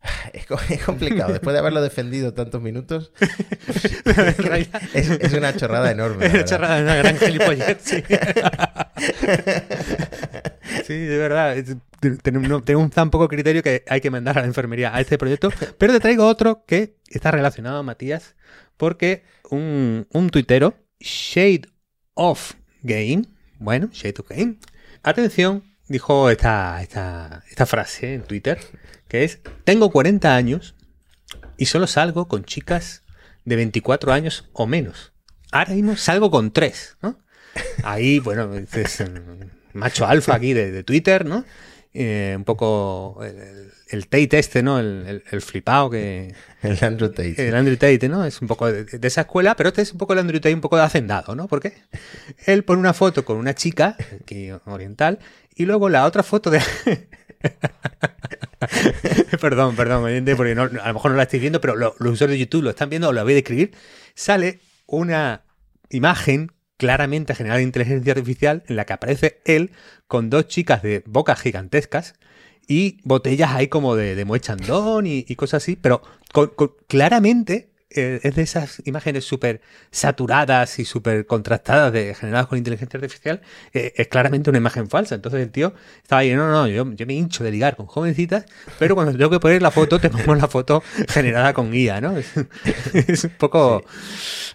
[0.32, 1.32] Es, co- es complicado.
[1.32, 3.12] Después de haberlo defendido tantos minutos,
[4.94, 6.26] es, es una chorrada enorme.
[6.26, 8.02] es una chorrada, una gran gilipollez, sí.
[10.86, 11.56] Sí, de verdad.
[11.56, 11.76] es-
[12.22, 15.50] Tenemos no, tan poco criterio que hay que mandar a la enfermería a este proyecto.
[15.78, 18.36] Pero te traigo otro que está relacionado, Matías,
[18.76, 21.62] porque un, un tuitero, Shade
[22.14, 23.24] of Game,
[23.58, 24.56] bueno, Shade of Game,
[25.02, 28.58] atención, dijo esta, esta, esta frase en Twitter,
[29.10, 30.74] que es, tengo 40 años
[31.58, 33.02] y solo salgo con chicas
[33.44, 35.12] de 24 años o menos.
[35.52, 37.18] Ahora mismo salgo con tres, ¿no?
[37.82, 39.04] Ahí, bueno, es
[39.74, 41.44] macho alfa aquí de, de Twitter, ¿no?
[41.92, 44.78] Eh, un poco el, el- el Tate este, ¿no?
[44.78, 46.32] El, el, el flipado que...
[46.62, 47.48] El Andrew Tate.
[47.48, 48.24] El Andrew Tate, ¿no?
[48.24, 50.54] Es un poco de, de esa escuela, pero este es un poco el Andrew Tate
[50.54, 51.48] un poco de hacendado, ¿no?
[51.48, 51.74] Porque
[52.46, 55.18] él pone una foto con una chica, aquí oriental,
[55.56, 56.60] y luego la otra foto de...
[59.40, 62.38] perdón, perdón, oyente, porque a lo mejor no la estáis viendo, pero lo- los usuarios
[62.38, 63.72] de YouTube lo están viendo o lo voy a describir.
[64.14, 65.44] Sale una
[65.90, 69.70] imagen claramente generada de inteligencia artificial en la que aparece él
[70.06, 72.14] con dos chicas de bocas gigantescas
[72.66, 76.02] y botellas ahí como de, de Moet Chandon y, y cosas así, pero
[76.88, 79.60] claramente eh, es de esas imágenes súper
[79.90, 83.40] saturadas y súper contrastadas de, generadas con inteligencia artificial,
[83.74, 85.14] eh, es claramente una imagen falsa.
[85.14, 88.44] Entonces el tío estaba ahí, no, no, yo, yo me hincho de ligar con jovencitas,
[88.78, 92.16] pero cuando tengo que poner la foto, te pongo la foto generada con guía, ¿no?
[92.16, 92.32] Es,
[92.94, 93.84] es un poco...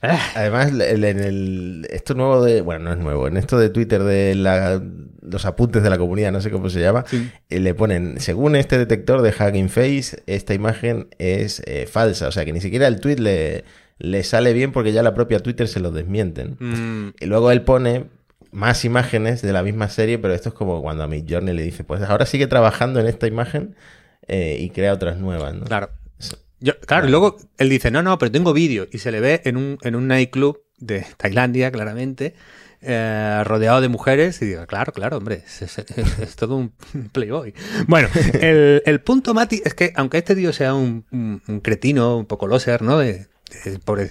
[0.01, 2.61] Ah, Además, en el, esto nuevo de.
[2.61, 3.27] Bueno, no es nuevo.
[3.27, 4.81] En esto de Twitter de la-
[5.21, 7.31] los apuntes de la comunidad, no sé cómo se llama, Sí.
[7.49, 12.27] eh, le ponen, según este detector de Hugging Face, esta imagen es falsa.
[12.27, 13.63] O sea que ni siquiera el tweet le,
[13.99, 16.55] le sale bien porque ya la propia Twitter se lo desmienten.
[16.59, 18.05] mm, Y luego él pone
[18.51, 21.63] más imágenes de la misma serie, pero esto es como cuando a Mid Journey le
[21.63, 23.75] dice, pues ahora sigue trabajando en esta imagen
[24.27, 25.65] eh, y crea otras nuevas, ¿no?
[25.65, 25.89] Claro.
[26.61, 28.87] Yo- claro, y luego él dice, no, no, pero tengo vídeo.
[28.91, 32.33] Y se le ve en un, en un nightclub de Tailandia, claramente,
[32.85, 34.41] eh, rodeado de mujeres.
[34.41, 36.73] Y digo, claro, claro, hombre, es, es- es- todo un
[37.11, 37.53] playboy.
[37.87, 42.17] Bueno, el, el punto, Mati, es que aunque este tío sea un, un- un cretino,
[42.17, 42.99] un poco loser, ¿no?
[43.85, 44.09] Pobre-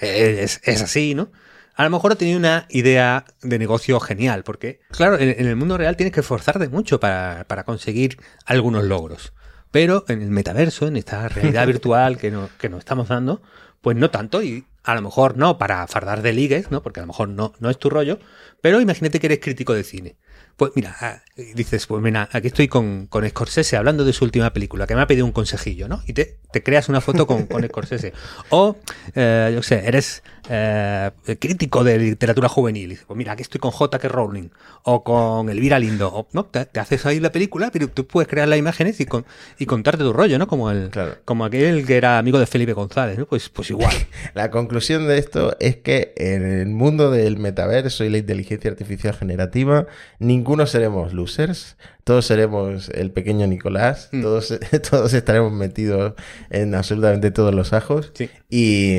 [0.00, 1.30] es, es así, ¿no?
[1.74, 5.56] A lo mejor ha tenido una idea de negocio genial, porque, claro, en, en el
[5.56, 9.32] mundo real tienes que esforzarte mucho para, para conseguir algunos logros.
[9.70, 13.40] Pero en el metaverso, en esta realidad virtual que, no- que nos estamos dando,
[13.82, 14.42] pues no tanto.
[14.42, 16.82] Y a lo mejor no para fardar de ligues, ¿no?
[16.82, 18.18] Porque a lo mejor no, no es tu rollo.
[18.62, 20.16] Pero imagínate que eres crítico de cine.
[20.56, 21.22] Pues mira, ah,
[21.54, 25.00] dices, pues mira, aquí estoy con, con Scorsese hablando de su última película, que me
[25.00, 26.02] ha pedido un consejillo, ¿no?
[26.06, 28.12] Y te, te creas una foto con, con Scorsese.
[28.50, 28.76] O,
[29.14, 32.98] eh, yo sé, eres eh, crítico de literatura juvenil.
[33.06, 34.08] Pues mira, aquí estoy con J.K.
[34.08, 34.48] Rowling.
[34.84, 36.08] O con Elvira Lindo.
[36.12, 36.44] O, ¿no?
[36.46, 39.24] Te, te haces ahí la película, pero tú puedes crear las imágenes y, con,
[39.58, 40.46] y contarte tu rollo, ¿no?
[40.48, 41.16] Como, el, Claro.
[41.24, 43.26] como aquel que era amigo de Felipe González, ¿no?
[43.26, 43.94] Pues, pues igual.
[44.34, 49.14] La conclusión de esto es que en el mundo del metaverso y la inteligencia artificial
[49.14, 49.86] generativa,
[50.18, 54.22] ninguno seremos losers, todos seremos el pequeño Nicolás, Mm.
[54.22, 54.58] todos,
[54.90, 56.14] todos estaremos metidos
[56.50, 58.10] en absolutamente todos los ajos.
[58.14, 58.28] Sí.
[58.50, 58.98] Y,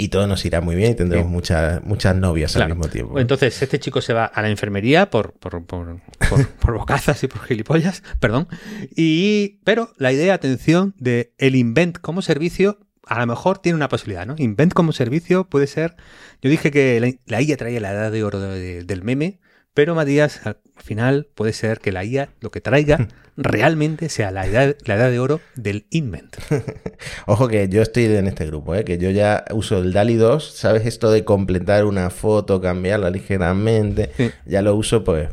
[0.00, 1.32] y todo nos irá muy bien y tendremos Sí.
[1.32, 2.72] muchas, muchas novias Claro.
[2.72, 3.18] al mismo tiempo.
[3.18, 7.26] Entonces, este chico se va a la enfermería por, por, por, por, por bocazas y
[7.28, 8.46] por gilipollas, perdón.
[8.94, 13.88] Y, pero la idea, atención, de el invent como servicio, a lo mejor tiene una
[13.88, 14.34] posibilidad, ¿no?
[14.38, 15.96] Invent como servicio puede ser.
[16.42, 19.40] Yo dije que la, la IA traía la edad de oro de- del meme,
[19.78, 23.06] pero Matías, al final puede ser que la IA lo que traiga
[23.36, 26.36] realmente sea la edad, la edad de oro del invent.
[27.28, 28.84] Ojo que yo estoy en este grupo, ¿eh?
[28.84, 30.84] que yo ya uso el DALI 2, ¿sabes?
[30.84, 34.32] Esto de completar una foto, cambiarla ligeramente, Sí.
[34.46, 35.28] ya lo uso pues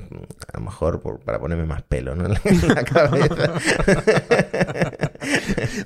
[0.53, 2.25] a lo mejor por- para ponerme más pelo ¿no?
[2.45, 3.51] en la cabeza.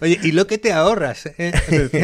[0.02, 1.26] Oye, ¿y lo que te ahorras?
[1.38, 1.52] eh?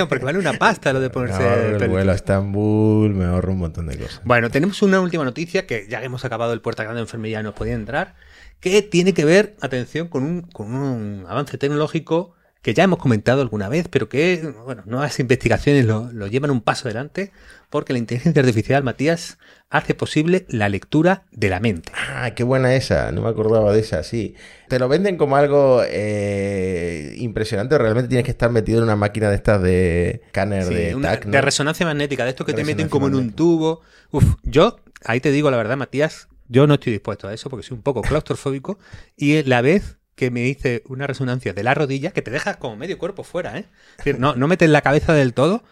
[0.09, 3.53] Porque vale una pasta lo de me ponerse ahorro el vuelo a Estambul, me ahorro
[3.53, 4.21] un montón de cosas.
[4.23, 7.41] Bueno, tenemos una última noticia que ya que hemos acabado el Puerta Grande de Enfermería
[7.43, 8.15] nos podía entrar,
[8.59, 12.34] que tiene que ver, atención, con un, con un avance tecnológico
[12.65, 16.61] que ya hemos comentado alguna vez, pero que, bueno, nuevas investigaciones lo, lo llevan un
[16.61, 17.31] paso adelante,
[17.69, 19.37] porque la inteligencia artificial, Matías,
[19.69, 21.91] hace posible la lectura de la mente.
[21.95, 24.33] Ah, qué buena esa, no me acordaba de esa, sí.
[24.67, 29.29] Te lo venden como algo eh, impresionante, realmente tienes que estar metido en una máquina
[29.29, 31.31] de estas de Sí, de una- TAC, ¿no?
[31.33, 33.81] de resonancia magnética, de esto que te meten como en un tubo.
[34.09, 37.63] Uf, yo, ahí te digo la verdad, Matías, yo no estoy dispuesto a eso porque
[37.63, 38.79] soy un poco claustrofóbico
[39.15, 42.77] y la vez que me hice una resonancia de la rodilla, que te deja como
[42.77, 43.65] medio cuerpo fuera, ¿eh?
[43.91, 45.63] Es decir, no, no metes la cabeza del todo.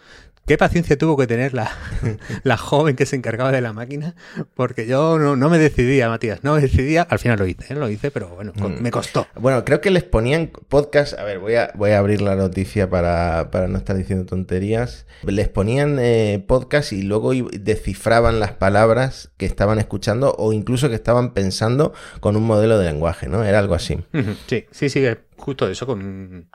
[0.46, 1.72] ¿Qué paciencia tuvo que tener la,
[2.44, 4.14] la joven que se encargaba de la máquina?
[4.56, 7.04] Porque yo no, no me decidía, Matías, no me decidía.
[7.04, 7.78] Al final lo hice, ¿eh?
[7.78, 8.82] lo hice, pero bueno, Mm.
[8.82, 9.26] me costó.
[9.36, 11.18] Bueno, creo que les ponían podcast.
[11.18, 15.06] A ver, voy a, voy a abrir la noticia para, para no estar diciendo tonterías.
[15.24, 20.96] Les ponían eh, podcast y luego descifraban las palabras que estaban escuchando o incluso que
[20.96, 23.44] estaban pensando con un modelo de lenguaje, ¿no?
[23.46, 23.98] Era algo así.
[24.48, 25.06] Sí, sí, sí,
[25.44, 26.48] justo eso con,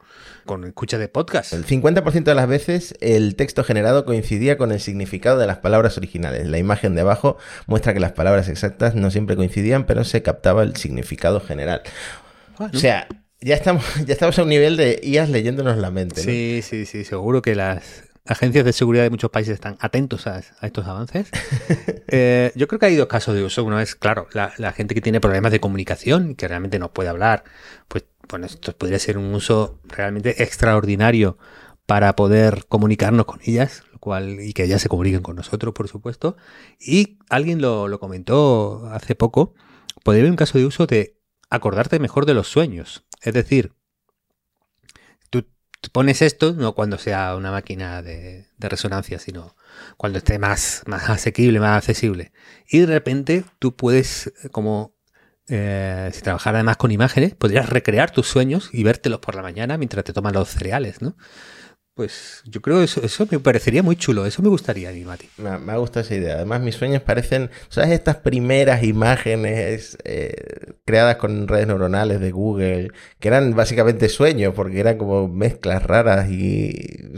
[0.46, 1.52] con escucha de podcast.
[1.52, 5.98] El 50% de las veces el texto generado coincidía con el significado de las palabras
[5.98, 6.46] originales.
[6.46, 7.36] La imagen de abajo
[7.66, 11.82] muestra que las palabras exactas no siempre coincidían, pero se captaba el significado general.
[12.56, 12.72] Bueno.
[12.74, 13.06] O sea,
[13.40, 16.22] ya estamos, ya estamos a un nivel de IAS leyéndonos la mente.
[16.22, 16.30] ¿no?
[16.30, 20.42] Sí, sí, sí, seguro que las agencias de seguridad de muchos países están atentos a,
[20.60, 21.28] a estos avances.
[22.10, 23.62] Eh, yo creo que hay dos casos de uso.
[23.64, 27.10] Uno es, claro, la, la gente que tiene problemas de comunicación, que realmente no puede
[27.10, 27.44] hablar,
[27.86, 31.38] pues bueno, esto podría ser un uso realmente extraordinario
[31.86, 35.88] para poder comunicarnos con ellas, lo cual, y que ellas se comuniquen con nosotros, por
[35.88, 36.36] supuesto.
[36.78, 39.54] Y alguien lo, comentó hace poco,
[40.04, 41.18] podría haber un caso de uso de
[41.48, 43.06] acordarte mejor de los sueños.
[43.22, 43.72] Es decir,
[45.30, 45.46] tú
[45.80, 49.56] tú pones esto, no cuando sea una máquina de, de resonancia, sino
[49.96, 52.32] cuando esté más, más asequible, más accesible.
[52.68, 54.97] Y de repente tú puedes, eh, como
[55.48, 59.78] eh, si trabajar además con imágenes, podrías recrear tus sueños y vértelos por la mañana
[59.78, 61.16] mientras te toman los cereales, ¿no?
[61.98, 65.28] Pues yo creo eso, eso me parecería muy chulo, eso me gustaría a mí, Mati.
[65.36, 66.34] Me ha gustado esa idea.
[66.36, 67.90] Además, mis sueños parecen, ¿sabes?
[67.90, 74.78] Estas primeras imágenes eh, creadas con redes neuronales de Google, que eran básicamente sueños, porque
[74.78, 77.10] eran como mezclas raras y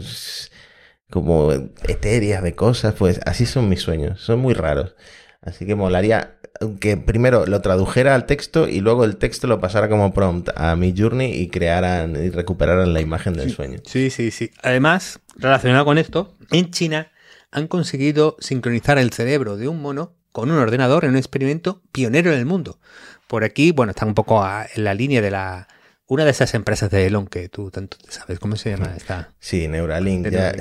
[1.11, 1.51] como
[1.87, 2.95] etéreas de cosas.
[2.95, 4.95] Pues así son mis sueños, son muy raros.
[5.41, 6.40] Así que molaría
[6.79, 10.75] que primero lo tradujera al texto y luego el texto lo pasara como prompt a
[10.75, 13.79] mi journey y crearan y recuperaran la imagen del sueño.
[13.85, 14.51] Sí, sí, sí.
[14.61, 17.11] Además, relacionado con esto, en China
[17.51, 22.31] han conseguido sincronizar el cerebro de un mono con un ordenador en un experimento pionero
[22.31, 22.79] en el mundo.
[23.27, 25.67] Por aquí, bueno, está un poco a- en la línea de la
[26.11, 29.31] una de esas empresas de Elon que tú tanto te sabes cómo se llama esta.
[29.39, 30.27] Sí, Neuralink.
[30.27, 30.53] Ya-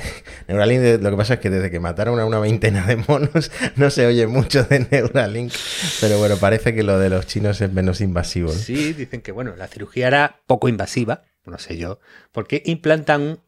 [0.47, 0.81] Neuralink.
[1.03, 4.07] Lo que pasa es que desde que mataron a una veintena de monos no se
[4.07, 5.53] oye mucho de Neuralink.
[6.01, 8.53] Pero bueno, parece que lo de los chinos es menos invasivo.
[8.53, 8.59] ¿no?
[8.59, 11.99] Sí, dicen que bueno, la cirugía era poco invasiva, no sé yo,
[12.31, 13.41] porque implantan un,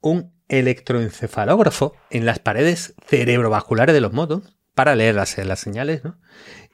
[0.00, 4.42] un electroencefalógrafo en las paredes cerebrovasculares de los monos
[4.74, 6.18] para leer las, las señales, ¿no?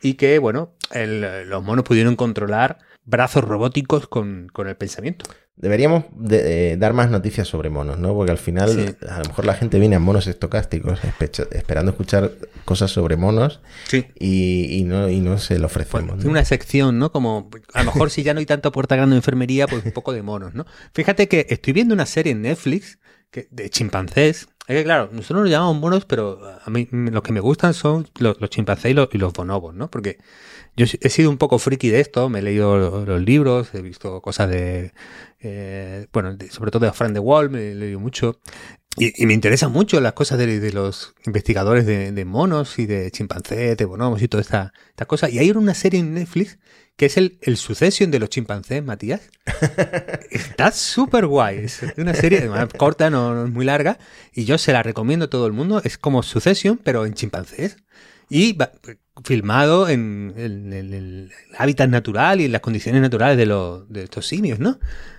[0.03, 5.27] Y que, bueno, el- los monos pudieron controlar brazos robóticos con, con el pensamiento.
[5.57, 8.13] Deberíamos de- eh, dar más noticias sobre monos, ¿no?
[8.15, 9.07] Porque al final Sí.
[9.09, 10.99] a lo mejor la gente viene a monos estocásticos
[11.53, 12.33] esperando escuchar
[12.65, 14.07] cosas sobre monos Sí.
[14.19, 16.07] y, y no, y no se lo Bueno, ofrecemos.
[16.15, 16.31] tiene ¿no?
[16.31, 17.13] una sección, ¿no?
[17.13, 19.93] Como, a lo mejor si ya no hay tanta puerta grande de enfermería, pues un
[19.93, 20.67] poco de monos, ¿no?
[20.93, 22.99] Fíjate que estoy viendo una serie en Netflix
[23.51, 24.49] de chimpancés.
[24.67, 28.09] Es que claro, nosotros nos llamamos monos, pero a mí los que me gustan son
[28.19, 29.91] los, los chimpancés y los, los bonobos, ¿no?
[29.91, 30.19] Porque
[30.77, 33.83] yo he sido un poco friki de esto, me he leído lo- los libros, he
[33.83, 34.93] visto cosas de,
[35.41, 38.41] eh, bueno, sobre todo de Fran de Wall, me he leído mucho.
[38.97, 43.85] y, me interesan mucho las cosas de, los investigadores de, monos y de chimpancés, de
[43.85, 45.33] bonobos y todas estas esta cosas.
[45.33, 46.59] Y hay una serie en Netflix
[46.97, 49.23] que es el, el Succession de los chimpancés, Matías.
[50.31, 51.59] Está súper guay.
[51.59, 53.99] Es una serie corta, no, es muy larga.
[54.33, 55.81] Y yo se la recomiendo a todo el mundo.
[55.85, 57.79] Es como Succession, pero en chimpancés.
[58.31, 58.57] Y
[59.23, 64.59] filmado en, el hábitat natural y en las condiciones naturales de, los, de estos simios,
[64.59, 64.79] ¿no?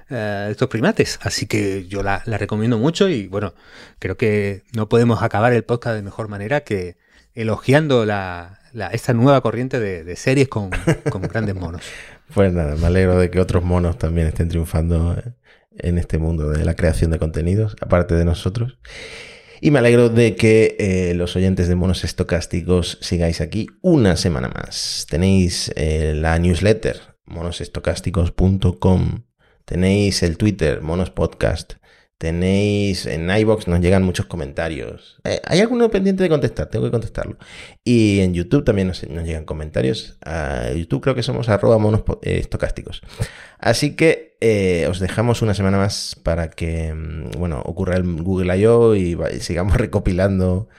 [0.09, 1.19] Eh, estos primates.
[1.21, 3.53] Así que yo la, recomiendo mucho y bueno,
[3.99, 6.97] creo que no podemos acabar el podcast de mejor manera que
[7.34, 8.59] elogiando la,
[8.91, 10.69] esta nueva corriente de, series con,
[11.32, 11.84] grandes monos.
[12.34, 15.34] Pues nada, me alegro de que otros monos también estén triunfando eh,
[15.78, 18.78] en este mundo de la creación de contenidos, aparte de nosotros.
[19.61, 24.49] Y me alegro de que eh, los oyentes de Monos Estocásticos sigáis aquí una semana
[24.49, 25.07] más.
[25.09, 29.23] Tenéis la newsletter monosestocásticos.com
[29.65, 31.73] Tenéis el Twitter, Monos Podcast.
[32.18, 35.18] Tenéis en iBox, nos llegan muchos comentarios.
[35.26, 37.38] Eh, hay alguno pendiente de contestar, tengo que contestarlo.
[37.84, 40.18] Y en YouTube también nos, llegan comentarios.
[40.26, 43.01] A YouTube creo que somos arroba monos eh, estocásticos.
[43.59, 48.57] Así que eh, os dejamos una semana más para que, mm, bueno, ocurra el Google
[48.59, 48.95] I.O.
[48.95, 50.70] y sigamos recopilando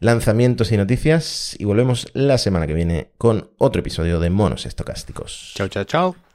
[0.00, 1.56] lanzamientos y noticias.
[1.58, 5.52] Y volvemos la semana que viene con otro episodio de Monos Estocásticos.
[5.56, 6.25] Chao, chao, chao.